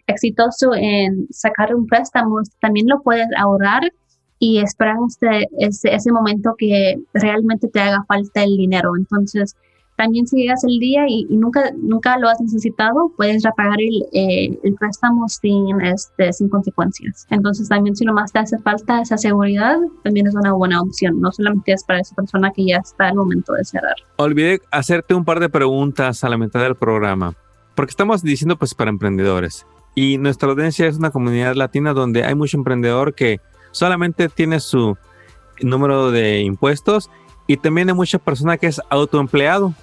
exitoso 0.07 0.73
en 0.73 1.27
sacar 1.29 1.75
un 1.75 1.85
préstamo, 1.85 2.37
también 2.59 2.87
lo 2.87 3.01
puedes 3.03 3.27
ahorrar 3.37 3.83
y 4.43 4.59
esperar 4.59 4.97
este, 5.07 5.47
ese, 5.57 5.95
ese 5.95 6.11
momento 6.11 6.53
que 6.57 6.97
realmente 7.13 7.69
te 7.69 7.79
haga 7.79 8.03
falta 8.05 8.43
el 8.43 8.57
dinero. 8.57 8.91
Entonces, 8.97 9.55
también 9.95 10.27
si 10.27 10.35
llegas 10.35 10.65
el 10.65 10.79
día 10.79 11.05
y, 11.07 11.23
nunca, 11.29 11.71
nunca 11.77 12.17
lo 12.17 12.27
has 12.27 12.41
necesitado, 12.41 13.13
puedes 13.15 13.41
repagar 13.41 13.79
el, 13.79 14.03
eh, 14.11 14.59
el 14.63 14.73
préstamo 14.73 15.29
sin, 15.29 15.79
este, 15.79 16.33
sin 16.33 16.49
consecuencias. 16.49 17.25
Entonces 17.29 17.69
también 17.69 17.95
si 17.95 18.03
nomás 18.03 18.33
te 18.33 18.39
hace 18.39 18.57
falta 18.57 19.01
esa 19.01 19.17
seguridad, 19.17 19.77
también 20.03 20.27
es 20.27 20.35
una 20.35 20.51
buena 20.51 20.81
opción. 20.81 21.21
No 21.21 21.31
solamente 21.31 21.71
es 21.71 21.85
para 21.85 22.01
esa 22.01 22.13
persona 22.13 22.51
que 22.51 22.65
ya 22.65 22.77
está 22.77 23.07
al 23.07 23.15
momento 23.15 23.53
de 23.53 23.63
cerrar. 23.63 23.95
Olvidé 24.17 24.59
hacerte 24.71 25.13
un 25.13 25.23
par 25.23 25.39
de 25.39 25.47
preguntas 25.47 26.25
a 26.25 26.29
la 26.29 26.37
mitad 26.37 26.59
del 26.59 26.75
programa, 26.75 27.33
porque 27.75 27.91
estamos 27.91 28.23
diciendo 28.23 28.57
pues 28.57 28.73
para 28.73 28.89
emprendedores. 28.89 29.65
Y 29.95 30.17
nuestra 30.17 30.49
audiencia 30.49 30.87
es 30.87 30.97
una 30.97 31.11
comunidad 31.11 31.55
latina 31.55 31.93
donde 31.93 32.25
hay 32.25 32.35
mucho 32.35 32.57
emprendedor 32.57 33.13
que 33.13 33.39
solamente 33.73 34.29
tiene 34.29 34.61
su 34.61 34.97
número 35.61 36.11
de 36.11 36.39
impuestos 36.39 37.09
y 37.47 37.57
también 37.57 37.89
hay 37.89 37.95
mucha 37.95 38.19
persona 38.19 38.57
que 38.57 38.67
es 38.67 38.79
autoempleado. 38.89 39.73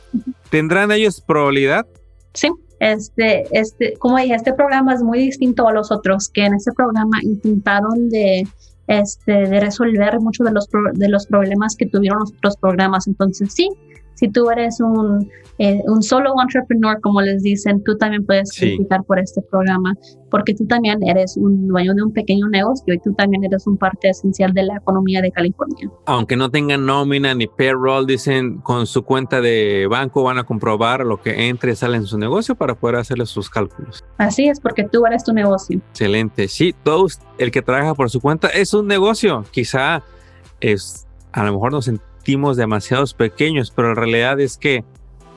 ¿Tendrán 0.48 0.90
ellos 0.90 1.20
probabilidad? 1.20 1.86
Sí, 2.32 2.50
este, 2.78 3.44
este, 3.52 3.94
como 3.98 4.16
dije, 4.16 4.34
este 4.34 4.54
programa 4.54 4.94
es 4.94 5.02
muy 5.02 5.18
distinto 5.18 5.68
a 5.68 5.72
los 5.72 5.92
otros, 5.92 6.30
que 6.30 6.46
en 6.46 6.54
este 6.54 6.72
programa 6.72 7.18
intentaron 7.22 8.08
de, 8.08 8.48
este, 8.86 9.32
de 9.32 9.60
resolver 9.60 10.18
muchos 10.20 10.46
de 10.46 10.52
los, 10.52 10.68
de 10.94 11.08
los 11.08 11.26
problemas 11.26 11.76
que 11.76 11.86
tuvieron 11.86 12.20
los 12.20 12.32
otros 12.32 12.56
programas. 12.56 13.06
Entonces, 13.06 13.52
sí, 13.52 13.68
si 14.14 14.28
tú 14.28 14.50
eres 14.50 14.80
un, 14.80 15.28
eh, 15.58 15.82
un 15.86 16.02
solo 16.02 16.32
entrepreneur, 16.40 16.98
como 17.02 17.20
les 17.20 17.42
dicen, 17.42 17.82
tú 17.84 17.96
también 17.98 18.24
puedes 18.24 18.50
calificar 18.58 19.04
por 19.04 19.18
este 19.18 19.42
programa, 19.42 19.94
porque 20.30 20.54
tú 20.54 20.66
también 20.66 21.02
eres 21.06 21.36
un 21.36 21.68
dueño 21.68 21.92
de 21.94 22.02
un 22.02 22.12
pequeño 22.12 22.48
negocio 22.48 22.94
y 22.94 22.98
tú 22.98 23.12
también 23.14 23.44
eres 23.44 23.66
un 23.66 23.76
parte 23.76 24.08
esencial 24.08 24.54
de 24.54 24.62
la 24.62 24.76
economía 24.76 25.20
de 25.20 25.30
California. 25.30 25.90
Aunque 26.06 26.36
no 26.36 26.50
tengan 26.50 26.86
nómina 26.86 27.34
ni 27.34 27.46
payroll, 27.46 28.06
dicen 28.06 28.58
con 28.58 28.86
su 28.86 29.02
cuenta 29.02 29.40
de 29.40 29.86
banco 29.90 30.22
van 30.22 30.38
a 30.38 30.44
comprobar 30.44 31.04
lo 31.04 31.20
que 31.20 31.48
entre 31.48 31.72
y 31.72 31.76
sale 31.76 31.98
en 31.98 32.06
su 32.06 32.16
negocio 32.16 32.54
para 32.54 32.74
poder 32.74 32.96
hacerle 32.96 33.26
sus 33.26 33.50
cálculos. 33.50 34.04
Así 34.18 34.48
es, 34.48 34.60
porque 34.60 34.84
tú 34.84 35.04
eres 35.06 35.24
tu 35.24 35.32
negocio. 35.32 35.80
Excelente. 35.90 36.48
Sí, 36.48 36.74
todos, 36.82 37.20
el 37.38 37.50
que 37.50 37.62
trabaja 37.62 37.94
por 37.94 38.08
su 38.08 38.20
cuenta 38.20 38.48
es 38.48 38.72
un 38.72 38.86
negocio. 38.86 39.44
Quizá 39.50 40.02
es, 40.60 41.06
a 41.32 41.44
lo 41.44 41.52
mejor 41.52 41.72
nos 41.72 41.84
sentimos 41.84 42.09
demasiados 42.56 43.14
pequeños, 43.14 43.72
pero 43.74 43.88
la 43.88 43.94
realidad 43.94 44.40
es 44.40 44.56
que 44.56 44.84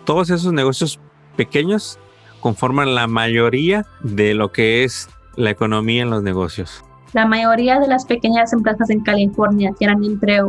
todos 0.06 0.30
esos 0.30 0.54
negocios 0.54 1.00
pequeños 1.36 1.98
conforman 2.39 2.93
la 2.93 3.08
mayoría 3.08 3.86
de 4.02 4.34
lo 4.34 4.52
que 4.52 4.84
es 4.84 5.10
la 5.36 5.50
economía 5.50 6.04
en 6.04 6.10
los 6.10 6.24
negocios. 6.24 6.84
La 7.13 7.26
mayoría 7.26 7.80
de 7.80 7.88
las 7.88 8.06
pequeñas 8.06 8.54
empresas 8.54 8.89
en 8.89 9.02
California 9.02 9.72
tienen 9.78 10.04
entre 10.04 10.41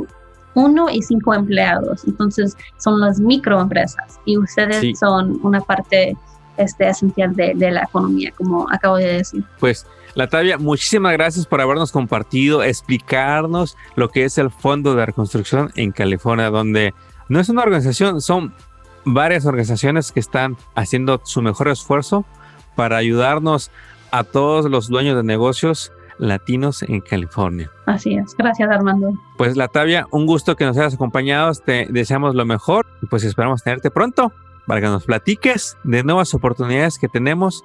uno 0.54 0.88
y 0.90 1.02
cinco 1.02 1.34
empleados, 1.34 2.04
entonces 2.04 2.56
son 2.78 3.00
las 3.00 3.20
microempresas 3.20 4.20
y 4.24 4.38
ustedes 4.38 4.98
son 4.98 5.38
una 5.42 5.60
parte 5.60 6.16
este, 6.56 6.88
esencial 6.88 7.34
de, 7.34 7.54
de, 7.54 7.70
la 7.72 7.82
economía, 7.82 8.32
como 8.36 8.66
acabo 8.70 8.96
de 8.96 9.14
decir. 9.14 9.44
Pues, 9.58 9.86
Latavia, 10.14 10.58
muchísimas 10.58 11.12
gracias 11.12 11.46
por 11.46 11.60
habernos 11.60 11.90
compartido, 11.90 12.62
explicarnos 12.62 13.76
lo 13.96 14.10
que 14.10 14.24
es 14.24 14.38
el 14.38 14.50
Fondo 14.50 14.94
de 14.94 15.06
Reconstrucción 15.06 15.72
en 15.74 15.90
California, 15.90 16.50
donde 16.50 16.94
no 17.28 17.40
es 17.40 17.48
una 17.48 17.62
organización, 17.62 18.20
son 18.20 18.54
varias 19.04 19.44
organizaciones 19.44 20.12
que 20.12 20.20
están 20.20 20.56
haciendo 20.74 21.20
su 21.24 21.42
mejor 21.42 21.68
esfuerzo 21.68 22.24
para 22.76 22.96
ayudarnos 22.96 23.70
a 24.12 24.22
todos 24.22 24.70
los 24.70 24.88
dueños 24.88 25.16
de 25.16 25.24
negocios 25.24 25.92
latinos 26.18 26.82
en 26.82 27.00
California. 27.00 27.70
Así 27.86 28.14
es, 28.14 28.36
gracias 28.36 28.70
Armando. 28.70 29.12
Pues 29.36 29.56
Latavia, 29.56 30.06
un 30.12 30.26
gusto 30.26 30.54
que 30.54 30.64
nos 30.64 30.78
hayas 30.78 30.94
acompañado, 30.94 31.52
te 31.54 31.88
deseamos 31.90 32.36
lo 32.36 32.44
mejor 32.44 32.86
y 33.02 33.06
pues 33.06 33.24
esperamos 33.24 33.64
tenerte 33.64 33.90
pronto 33.90 34.32
para 34.66 34.80
que 34.80 34.86
nos 34.86 35.04
platiques 35.04 35.76
de 35.82 36.04
nuevas 36.04 36.32
oportunidades 36.34 36.98
que 36.98 37.08
tenemos 37.08 37.64